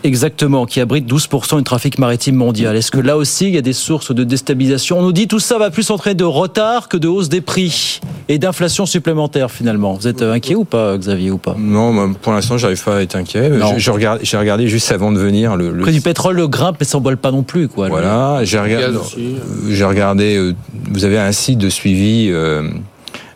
[0.04, 2.76] Exactement, qui abrite 12% du trafic maritime mondial.
[2.76, 5.00] Est-ce que là aussi, il y a des sources de déstabilisation?
[5.00, 8.00] On nous dit tout ça va plus entraîner de retard que de hausse des prix
[8.30, 9.94] et d'inflation supplémentaire finalement.
[9.94, 13.02] Vous êtes euh, inquiet ou pas, Xavier, ou pas Non, pour l'instant, j'arrive pas à
[13.02, 13.50] être inquiet.
[13.50, 16.86] Regarde- J'ai regardé juste avant de venir le, le prix du pétrole le grimpe mais
[16.86, 17.68] s'emballe pas non plus.
[17.68, 17.88] Quoi.
[17.90, 19.36] Voilà, j'ai regardé, aussi.
[19.70, 20.36] j'ai regardé.
[20.38, 20.54] euh,
[20.92, 22.30] Vous avez un site de suivi.
[22.32, 22.64] euh,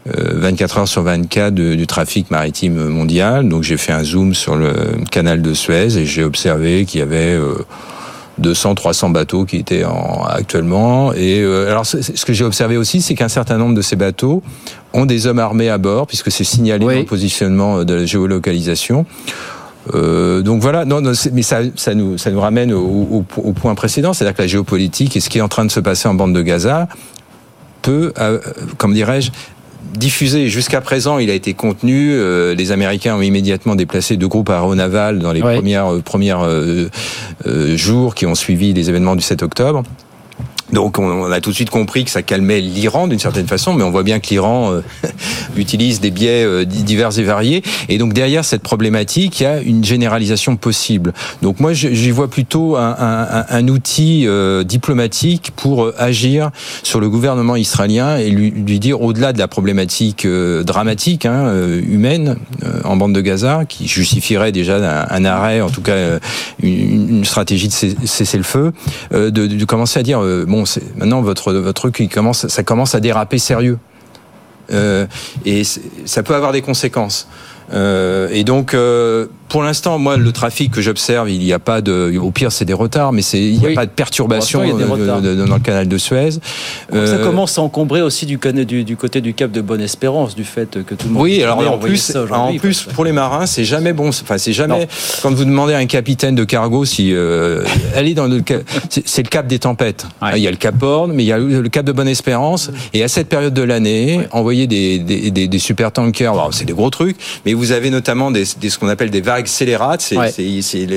[0.07, 3.47] euh, 24 heures sur 24 de- du trafic maritime mondial.
[3.47, 4.73] Donc j'ai fait un zoom sur le
[5.11, 7.53] canal de Suez et j'ai observé qu'il y avait euh,
[8.37, 11.13] 200, 300 bateaux qui étaient en, actuellement.
[11.13, 13.95] Et euh, alors ce ce que j'ai observé aussi, c'est qu'un certain nombre de ces
[13.95, 14.41] bateaux
[14.93, 19.05] ont des hommes armés à bord, puisque c'est signalé dans le positionnement de la géolocalisation.
[19.95, 23.51] Euh, donc voilà, non, non, mais ça, ça nous, ça nous ramène au, au- au
[23.53, 26.07] point précédent, c'est-à-dire que la géopolitique et ce qui est en train de se passer
[26.07, 26.87] en bande de Gaza
[27.81, 28.39] peut, euh,
[28.77, 29.31] comme dirais-je,
[29.95, 30.49] diffuser.
[30.49, 32.11] Jusqu'à présent, il a été contenu.
[32.13, 35.55] euh, les Américains ont immédiatement déplacé deux groupes aéronavals dans les Ouais.
[35.55, 36.89] premières, euh, premières euh,
[37.47, 39.83] euh, jours qui ont suivi les événements du 7 octobre.
[40.71, 43.83] Donc on, a tout de suite compris que ça calmait l'Iran d'une certaine façon, mais
[43.83, 44.81] on voit bien que l'Iran euh,
[45.57, 47.63] utilise des biais euh, di- divers et variés.
[47.89, 51.13] Et donc derrière cette problématique, il y a une généralisation possible.
[51.41, 56.51] Donc moi, j'y vois plutôt un, un- un- outil euh, diplomatique pour euh, agir
[56.83, 61.45] sur le gouvernement israélien et lui, lui dire au-delà de la problématique euh, dramatique hein,
[61.47, 62.37] euh, humaine
[62.83, 66.19] en bande de Gaza, qui justifierait déjà un, arrêt, en tout cas
[66.61, 68.71] une, une stratégie de cess- cessez-le-feu,
[69.13, 70.45] euh, de, de commencer à dire euh,
[70.95, 73.77] maintenant votre votre truc, il commence, ça commence à déraper sérieux.
[74.71, 75.05] Euh,
[75.45, 75.63] et
[76.05, 77.27] ça peut avoir des conséquences.
[77.73, 81.81] Euh, et donc, euh, pour l'instant, moi, le trafic que j'observe, il n'y a pas
[81.81, 82.17] de.
[82.17, 83.73] Au pire, c'est des retards, mais c'est il n'y a Oui.
[83.75, 86.31] pas de perturbation euh, dans le canal de Suez.
[86.31, 86.39] Ça
[86.93, 90.43] Euh, commence à encombrer aussi du, côté- du, du côté du Cap de Bonne-Espérance, du
[90.45, 91.23] fait que tout le monde.
[91.23, 94.09] Oui, alors en plus, ça en plus pour les marins, c'est jamais bon.
[94.09, 94.87] Enfin, c'est jamais
[95.21, 97.63] quand vous demandez à un capitaine de cargo si euh,
[97.95, 98.41] aller dans le
[98.89, 100.05] c'est le cap des tempêtes.
[100.35, 102.71] Il y a le cap Horn, mais il y a le cap de Bonne-Espérance.
[102.93, 106.73] Et à cette période de l'année, envoyer des, des, des, des super tankers, c'est des
[106.73, 109.40] gros trucs, mais vous avez notamment des, des- ce qu'on appelle des accélérate.
[109.47, 110.31] C'est Ouais.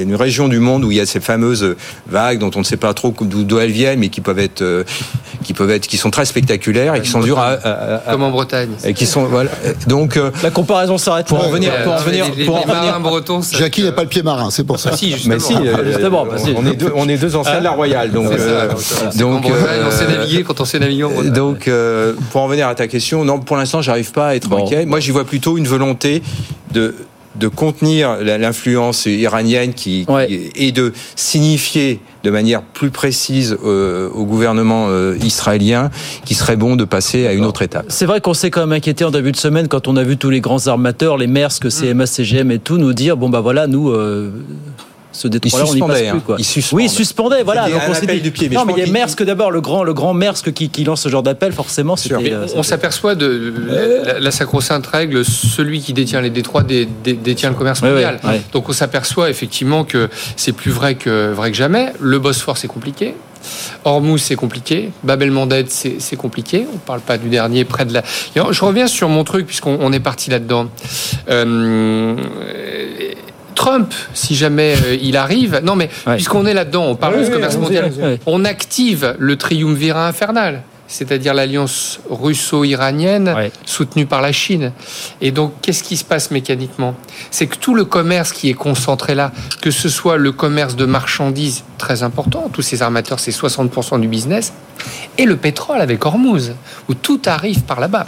[0.02, 1.76] une région du monde où il y a ces fameuses
[2.08, 4.84] vagues dont on ne sait pas trop d'où elles viennent, mais qui peuvent être, euh,
[5.42, 8.22] qui peuvent être, qui sont très spectaculaires et qui sont dures à, à- à- Comme
[8.22, 8.70] en Bretagne.
[8.84, 9.50] et qui sont voilà.
[9.86, 11.48] Donc euh, La comparaison s'arrête pour en là.
[11.48, 14.08] venir, pour en Euh, venir, les, pour en les bretons, ça- Jackie n'a pas le
[14.08, 14.90] pied marin, c'est pour ça.
[14.92, 15.34] Ah, si, justement.
[15.34, 16.52] mais si, euh, Justement, bah, si.
[16.56, 18.70] on est deux, on est deux anciens de la Royale, donc euh,
[19.16, 21.32] donc on sait euh, naviguer quand on sait naviguer en Bretagne.
[21.32, 24.48] donc, euh, pour en venir à ta question, non, pour l'instant, j'arrive pas à être
[24.48, 24.64] Bon.
[24.64, 24.86] inquiet.
[24.86, 26.22] Moi, j'y vois plutôt une volonté
[26.72, 26.94] de
[27.36, 30.26] de contenir l'influence iranienne qui, Ouais.
[30.26, 35.90] qui- et de signifier de manière plus précise euh, au gouvernement euh, israélien
[36.24, 37.86] qu'il serait bon de passer à une autre étape.
[37.88, 40.16] C'est vrai qu'on s'est quand même inquiété en début de semaine quand on a vu
[40.16, 43.66] tous les grands armateurs, les Maersk, CMA, CGM et tout, nous dire bon bah voilà,
[43.66, 43.90] nous.
[43.90, 44.30] euh,
[45.14, 46.08] ce détroit-là, on n'y passe plus.
[46.08, 46.22] hein.
[46.26, 46.36] Quoi.
[46.38, 46.82] Ils suspendaient.
[46.82, 47.62] Oui, ils suspendaient, voilà.
[47.64, 48.90] C'était Donc un on s'est appel dit, du pied, mais non, je mais il y
[48.90, 51.94] a Maersk d'abord, le grand, le grand Maersk qui, qui lance ce genre d'appel, forcément.
[52.10, 53.54] Euh, on- s'aperçoit de
[54.04, 58.18] la, la sacro-sainte règle, celui qui détient les détroits dé- dé- détient le commerce mondial.
[58.24, 58.42] ouais, ouais.
[58.52, 61.92] Donc on s'aperçoit effectivement que c'est plus vrai que vrai que jamais.
[62.00, 63.14] Le Bosphore c'est compliqué.
[63.84, 64.90] Hormuz c'est compliqué.
[65.04, 66.66] Bab el Mandeb c'est compliqué.
[66.74, 68.02] On parle pas du dernier près de la.
[68.34, 70.68] Je reviens sur mon truc puisqu'on on est parti là-dedans.
[71.28, 72.16] Euh,
[73.54, 76.14] Trump, si jamais euh, il arrive, non mais Ouais.
[76.16, 77.92] puisqu'on est là-dedans, on parle Ouais, de ce ouais, commerce mondial,
[78.26, 83.50] on active le triumvirat infernal, c'est-à-dire l'alliance russo-iranienne Ouais.
[83.64, 84.72] soutenue par la Chine.
[85.20, 86.94] Et donc, qu'est-ce qui se passe mécaniquement?
[87.30, 89.32] C'est que tout le commerce qui est concentré là,
[89.62, 94.08] que ce soit le commerce de marchandises très important, tous ces armateurs, c'est 60% du
[94.08, 94.52] business,
[95.18, 96.52] et le pétrole avec Hormuz,
[96.88, 98.06] où tout arrive par là-bas.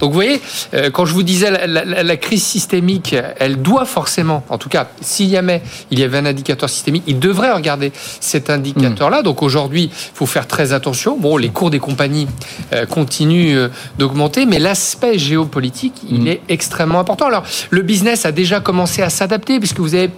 [0.00, 0.40] Donc vous voyez,
[0.74, 4.68] euh, quand je vous disais la, la- la crise systémique, elle doit forcément, en tout
[4.68, 9.22] cas, s'il y avait, il y avait un indicateur systémique, il devrait regarder cet indicateur-là.
[9.22, 11.16] Donc aujourd'hui, il faut faire très attention.
[11.18, 12.26] Bon, les cours des compagnies
[12.72, 13.68] euh, continuent euh,
[13.98, 17.26] d'augmenter, mais l'aspect géopolitique, il est extrêmement important.
[17.26, 20.10] Alors, le business a déjà commencé à s'adapter, puisque vous avez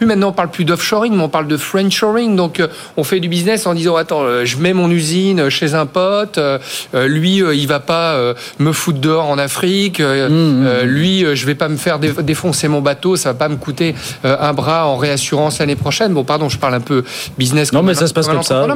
[0.00, 2.36] maintenant, on parle plus d'offshoring, mais on parle de friendshoring.
[2.36, 5.74] Donc, euh, on fait du business en disant, attends, euh, je mets mon usine chez
[5.74, 6.58] un pote, euh,
[6.94, 11.24] euh, lui, euh, il va pas euh, me foutre dehors en Afrique, euh, euh, lui,
[11.24, 13.94] euh, je vais pas me faire dé- défoncer mon bateau, ça va pas me coûter
[14.24, 16.12] euh, un bras en réassurance l'année prochaine.
[16.12, 17.04] Bon, pardon, je parle un peu
[17.38, 17.72] business.
[17.72, 18.66] Non, mais ça se passe comme ça, c'est-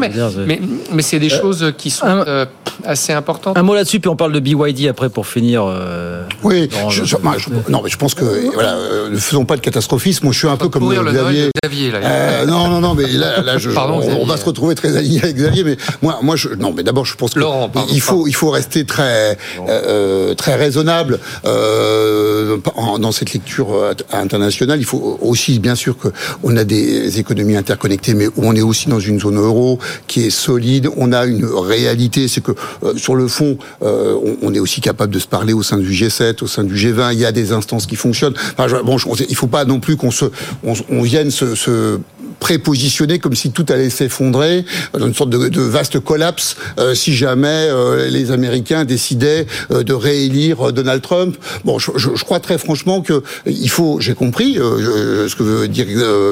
[0.46, 0.60] Mais, mais,
[0.92, 2.44] mais c'est des Euh, choses qui sont un- euh,
[2.84, 3.56] assez importantes.
[3.56, 5.64] Un mot là-dessus, puis on parle de BYD après pour finir.
[5.66, 8.24] euh, Oui, je, je- moi, je- non, mais je pense que
[8.54, 10.24] voilà, euh, ne faisons pas de catastrophisme.
[10.24, 11.42] Moi, je suis un peu comme Le Noël Xavier.
[11.46, 11.98] de Xavier, là.
[12.02, 15.22] Euh, non, non, non, mais là, là je, Pardon, on, va se retrouver très aligné
[15.22, 15.64] avec Xavier.
[15.64, 18.34] Mais moi, moi, je, non, mais d'abord, je pense que Laurent, pardon, il faut, il
[18.34, 19.36] faut rester très,
[19.68, 22.56] euh, très raisonnable euh,
[22.98, 24.78] dans cette lecture euh, internationale.
[24.78, 26.08] Il faut aussi, bien sûr, que
[26.42, 30.30] on a des économies interconnectées, mais on est aussi dans une zone euro qui est
[30.30, 30.88] solide.
[30.96, 32.52] On a une réalité, c'est que
[32.84, 35.78] euh, sur le fond, euh, on, on est aussi capable de se parler au sein
[35.78, 37.12] du G7, au sein du G20.
[37.12, 38.34] Il y a des instances qui fonctionnent.
[38.56, 40.24] Enfin, je- bon, je- il faut pas non plus qu'on se,
[40.64, 41.98] on, on vienne se, se
[42.38, 44.64] prépositionner comme si tout allait s'effondrer
[44.98, 49.82] dans une sorte de, de vaste collapse euh, si jamais euh, les Américains décidaient euh,
[49.82, 51.36] de réélire Donald Trump.
[51.64, 55.68] Bon, je, je- je crois très franchement que il faut, j'ai compris ce que veut
[55.68, 55.86] dire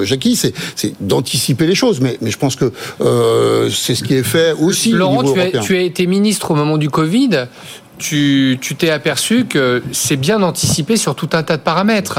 [0.04, 2.72] Jackie, c'est c'est d'anticiper les choses, mais, mais je pense que
[3.70, 6.50] c'est ce qui est fait aussi Laurent, au niveau tu as, tu as été ministre
[6.52, 7.46] au moment du Covid.
[7.98, 12.18] Tu tu t'es aperçu que c'est bien anticipé sur tout un tas de paramètres,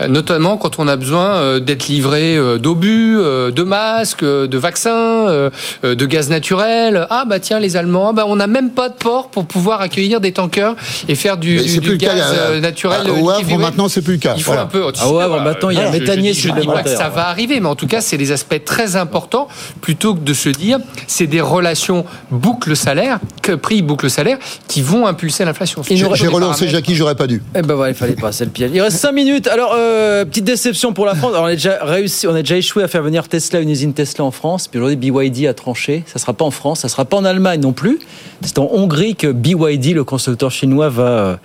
[0.00, 5.50] Euh, notamment quand on a besoin euh, d'être livré euh, d'obus, de masques, de vaccins,
[5.82, 7.06] de gaz naturel.
[7.10, 9.80] Ah bah tiens les Allemands, ah bah on n'a même pas de port pour pouvoir
[9.80, 10.74] accueillir des tankers
[11.08, 11.56] et faire du,
[11.98, 13.00] cas, gaz naturel.
[13.06, 13.30] à- au.
[13.30, 14.34] Havre, maintenant, c'est plus le cas.
[14.36, 14.62] Il faut Voilà.
[14.62, 14.82] un peu.
[15.00, 17.08] Ah ouais, bon, maintenant, il y a un méthanier je, je dis pas que ça
[17.08, 19.48] va arriver, mais en tout cas, c'est des aspects très importants
[19.80, 25.44] plutôt que de se dire c'est des relations boucle-salaire, que prix boucle-salaire, qui vont impulser
[25.44, 25.82] l'inflation.
[25.82, 27.42] J'ai relancé Jackie, j'aurais pas dû.
[27.56, 28.70] Eh ben voilà, il fallait passer le pied.
[28.72, 29.48] Il reste 5 minutes.
[29.48, 31.32] Alors, euh, petite déception pour la France.
[31.32, 33.92] Alors, on a déjà réussi, on a déjà échoué à faire venir Tesla, une usine
[33.92, 34.68] Tesla en France.
[34.68, 36.04] Puis aujourd'hui, BYD a tranché.
[36.06, 37.98] Ça sera pas en France, ça sera pas en Allemagne non plus.
[38.42, 41.36] C'est en Hongrie que BYD, le constructeur chinois, va euh,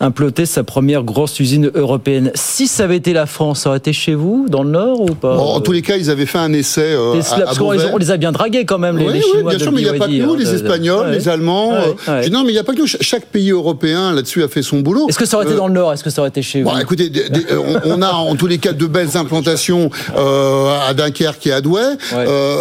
[0.00, 2.30] implanter sa première grosse usine européenne.
[2.34, 5.14] Si ça avait été la France, ça aurait été chez vous, dans le Nord ou
[5.14, 7.58] pas Bon, en tous les cas, ils avaient fait un essai euh, Tesla, à, parce
[7.58, 7.90] qu'on les, Beauvais.
[7.94, 9.84] on les a bien dragués quand même, les, oui, les oui, bien sûr, mais il
[9.84, 11.12] n'y a pas que nous, hein, les Espagnols, Ouais.
[11.16, 11.70] les Allemands.
[11.70, 12.28] Ouais, euh, ouais.
[12.30, 12.86] Non, mais il n'y a pas que nous.
[12.86, 15.06] Ch- Chaque pays européen là-dessus a fait son boulot.
[15.08, 16.62] Est-ce que ça aurait été Euh, dans le Nord Est-ce que ça aurait été chez
[16.62, 19.16] vous Bon, écoutez, des- des- euh, on, on a en tous les cas de belles
[19.16, 21.82] implantations à Dunkerque et à Douai.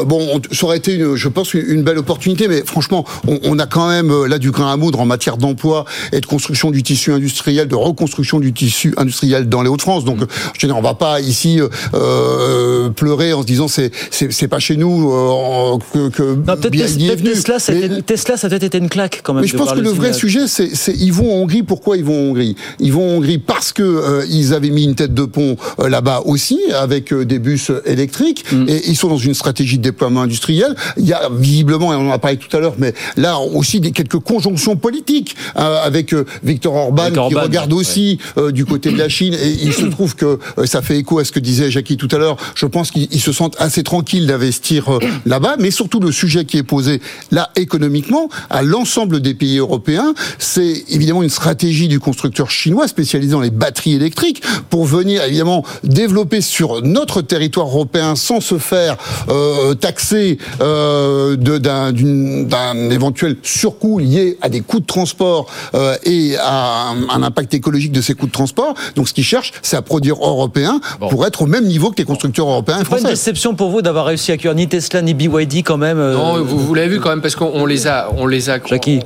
[0.06, 3.60] Bon, on- ça aurait été, une, je pense, une, belle opportunité, mais franchement, on, on
[3.60, 6.84] a quand même là du grain à moudre en matière d'emploi et de construction du
[6.84, 10.04] tissu industriel industriel, de reconstruction du tissu industriel dans les Hauts-de-France.
[10.06, 11.60] Donc, je veux dire, on va pas ici
[11.94, 17.60] euh, pleurer en se disant c'est c'est pas chez nous euh, que, que non, Tesla,
[17.60, 19.42] ça a été- Tesla, ça a peut-être été une claque quand même.
[19.44, 21.64] mais je pense que le vrai sujet, c'est ils vont en Hongrie.
[21.64, 22.56] Pourquoi ils vont en Hongrie?
[22.80, 25.90] Ils vont en Hongrie parce que euh, ils avaient mis une tête de pont euh,
[25.90, 28.66] là-bas aussi avec euh, des bus euh, électriques Mm.
[28.68, 30.76] et ils sont dans une stratégie de déploiement industriel.
[30.98, 33.80] Il y a visiblement, et on en a parlé tout à l'heure, mais là aussi
[33.80, 38.52] des quelques conjonctions politiques euh, avec euh, Viktor Orban Avec qui Orban, regarde aussi euh,
[38.52, 41.26] du côté de la Chine et il se trouve que euh, ça fait écho à
[41.26, 42.38] ce que disait Jackie tout à l'heure.
[42.56, 46.46] Je pense qu'ils ils se sentent assez tranquilles d'investir euh, là-bas, mais surtout le sujet
[46.46, 47.02] qui est posé
[47.32, 53.32] là économiquement à l'ensemble des pays européens, c'est évidemment une stratégie du constructeur chinois spécialisé
[53.32, 58.98] dans les batteries électriques pour venir évidemment développer sur notre territoire européen sans se faire
[59.30, 66.94] euh, taxer euh, d'un éventuel surcoût lié à des coûts de transport euh, et à
[67.10, 68.74] un, impact écologique de ces coûts de transport.
[68.96, 72.06] Donc ce qu'ils cherchent, c'est à produire européen pour être au même niveau que les
[72.06, 73.14] constructeurs européens et C'est pas une français.
[73.16, 76.44] déception pour vous d'avoir réussi à accueillir ni Tesla ni BYD quand même euh, Non,
[76.44, 78.58] vous, vous l'avez vu quand même parce qu'on on les a, on les a,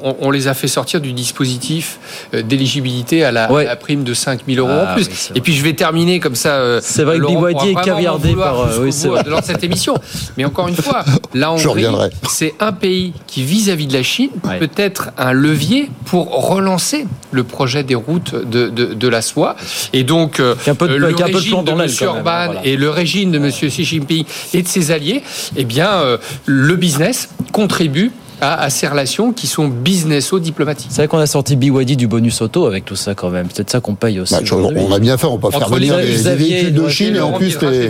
[0.03, 1.99] on, on les a fait sortir du dispositif
[2.33, 5.05] euh, d'éligibilité à la, à la prime de 5000 euros Ah en plus.
[5.07, 6.55] oui, c'est Et puis je vais terminer comme ça.
[6.55, 9.95] euh, C'est vrai que BYD est caviardé par, oui, c'est de dans cette émission.
[10.37, 11.85] Mais encore une fois, la Je Hongrie,
[12.29, 14.29] c'est un pays qui vis-à-vis de la Chine
[14.59, 19.55] peut être un levier pour relancer le projet des routes de, de, de la soie.
[19.93, 21.89] Et donc euh, un peu de- le un peu de régime plomb de M.
[22.07, 22.61] Orban voilà.
[22.65, 23.49] et le régime de M.
[23.49, 25.23] Xi Jinping et de ses alliés,
[25.55, 28.11] eh bien, euh, le business contribue
[28.41, 30.87] à, à ces relations qui sont business-diplomatiques.
[30.91, 33.47] C'est vrai qu'on a sorti BYD du bonus auto avec tout ça quand même.
[33.49, 34.33] C'est peut-être ça qu'on paye aussi.
[34.33, 37.15] Bah, on a bien fait, on peut faire Entre venir les- Xavier, véhicules de Chine
[37.15, 37.89] et en plus les...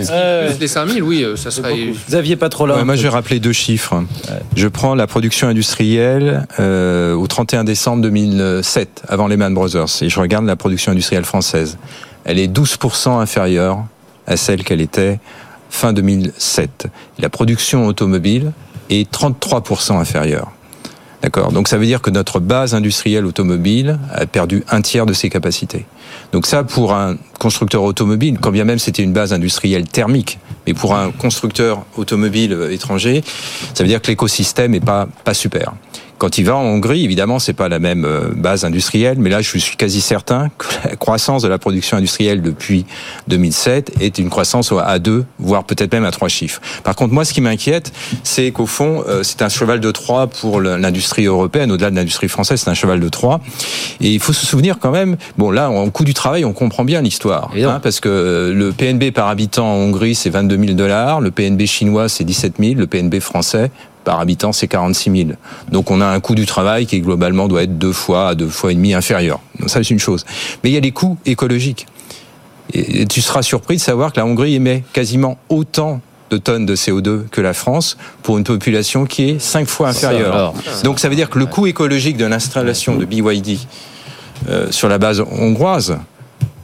[0.58, 1.74] les 5000, oui, euh, ça serait.
[2.08, 2.76] Xavier pas trop là.
[2.76, 4.02] Ouais, moi, je vais rappeler deux chiffres.
[4.56, 10.20] Je prends la production industrielle euh, au 31 décembre 2007, avant Lehman Brothers, et je
[10.20, 11.78] regarde la production industrielle française.
[12.24, 13.84] Elle est 12% inférieure
[14.26, 15.18] à celle qu'elle était
[15.70, 16.86] fin 2007.
[17.18, 18.52] La production automobile
[18.88, 20.52] est 33% inférieure.
[21.22, 21.50] D'accord?
[21.50, 25.30] Donc ça veut dire que notre base industrielle automobile a perdu un tiers de ses
[25.30, 25.84] capacités.
[26.32, 30.74] Donc ça, pour un constructeur automobile, quand bien même c'était une base industrielle thermique, mais
[30.74, 33.24] pour un constructeur automobile euh, étranger,
[33.74, 35.72] ça veut dire que l'écosystème est pas pas super.
[36.18, 39.40] Quand il va en Hongrie, évidemment, c'est pas la même euh, base industrielle, mais là,
[39.40, 42.86] je suis quasi certain que la croissance de la production industrielle depuis
[43.28, 46.60] 2007 est une croissance à deux, voire peut-être même à trois chiffres.
[46.82, 47.92] Par contre, moi, ce qui m'inquiète,
[48.24, 52.28] c'est qu'au fond, euh, c'est un cheval de Troie pour l'industrie européenne, au-delà de l'industrie
[52.28, 53.40] française, c'est un cheval de Troie.
[54.00, 56.84] Et il faut se souvenir quand même, bon, là, en coût du travail, on comprend
[56.84, 60.72] bien l'histoire, hein, parce que euh, le PNB par habitant en Hongrie, c'est 22 000
[60.72, 63.70] dollars, le PNB chinois, c'est 17 000, le PNB français,
[64.04, 65.30] par habitant, c'est 46 000.
[65.70, 68.48] Donc on a un coût du travail qui globalement doit être deux fois à deux
[68.48, 69.40] fois et demi inférieur.
[69.58, 70.24] Donc ça c'est une chose.
[70.62, 71.86] Mais il y a les coûts écologiques.
[72.72, 76.76] Et tu seras surpris de savoir que la Hongrie émet quasiment autant de tonnes de
[76.76, 80.52] CO2 que la France pour une population qui est cinq fois inférieure.
[80.84, 83.58] Donc ça veut dire que le coût écologique de l'installation de BYD
[84.48, 85.98] euh, sur la base hongroise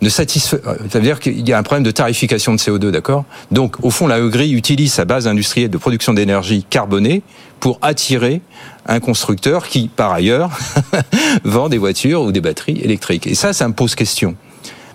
[0.09, 0.61] satisfait.
[0.91, 3.25] Ça veut dire qu'il y a un problème de tarification de CO2, d'accord?
[3.51, 7.23] Donc, au fond, la Hongrie utilise sa base industrielle de production d'énergie carbonée
[7.61, 8.41] pour attirer
[8.87, 10.51] un constructeur qui, par ailleurs,
[11.45, 13.27] vend des voitures ou des batteries électriques.
[13.27, 14.37] Et ça, ça me pose question.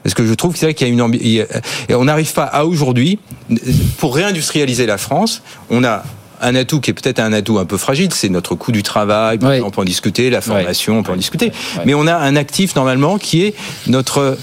[0.03, 1.45] Parce que je trouve qu'il y a une ambi-
[1.89, 3.19] et on n'arrive pas à aujourd'hui,
[3.97, 6.03] pour réindustrialiser la France, on a
[6.41, 9.39] un atout qui est peut-être un atout un peu fragile, c'est notre coût du travail,
[9.41, 11.51] on peut en discuter, la formation, on peut en discuter.
[11.85, 13.53] Mais on a un actif normalement qui est
[13.87, 14.37] notre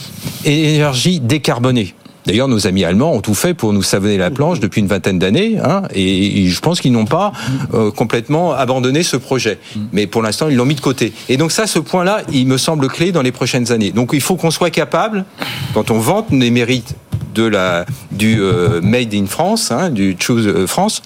[0.44, 1.94] énergie décarbonée.
[2.26, 5.20] D'ailleurs, nos amis allemands ont tout fait pour nous savonner la planche depuis une vingtaine
[5.20, 7.30] d'années, hein, et, et je pense qu'ils n'ont pas
[7.72, 9.60] euh, complètement abandonné ce projet.
[9.92, 11.12] Mais pour l'instant, ils l'ont mis de côté.
[11.28, 13.92] Et donc ça, ce point-là, il me semble clé dans les prochaines années.
[13.92, 15.24] Donc il faut qu'on soit capable,
[15.72, 16.96] quand on vante les mérites
[17.36, 21.02] de la du euh, Made in France, hein, du Choose euh, France,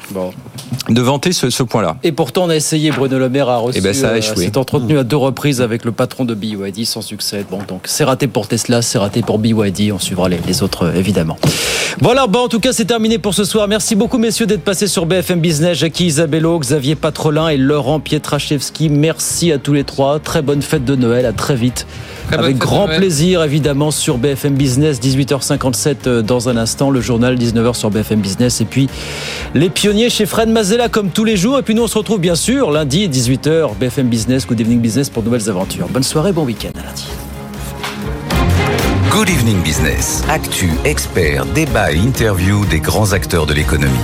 [0.88, 1.96] de vanter ce, ce point-là.
[2.04, 4.16] Et pourtant, on a essayé, Bruno Le Maire a reçu, Eh ben, ça a euh,
[4.16, 4.44] échoué.
[4.44, 7.44] s'est entretenu à deux reprises avec le patron de BYD sans succès.
[7.50, 9.92] Bon, donc c'est raté pour Tesla, c'est raté pour BYD.
[9.92, 11.36] On suivra les, les autres, évidemment.
[12.00, 13.66] Voilà, bon, en tout cas, c'est terminé pour ce soir.
[13.66, 15.76] Merci beaucoup, messieurs, d'être passés sur BFM Business.
[15.78, 18.88] Jackie Isabello, Xavier Patrolin et Laurent Pietraszewski.
[18.88, 20.20] Merci à tous les trois.
[20.20, 21.26] Très bonne fête de Noël.
[21.26, 21.86] À très vite.
[22.32, 26.90] Avec grand plaisir, évidemment, sur BFM Business, 18h57 euh, dans un instant.
[26.90, 28.60] Le journal, 19h sur BFM Business.
[28.60, 28.88] Et puis,
[29.54, 31.58] les pionniers chez Fred Mazella, comme tous les jours.
[31.58, 35.10] Et puis, nous, on se retrouve, bien sûr, lundi, 18h, BFM Business, Good Evening Business
[35.10, 35.88] pour de nouvelles aventures.
[35.88, 36.70] Bonne soirée, bon week-end.
[36.78, 37.06] À lundi.
[39.10, 40.22] Good Evening Business.
[40.28, 43.98] Actu, experts, débat et interview des grands acteurs de l'économie.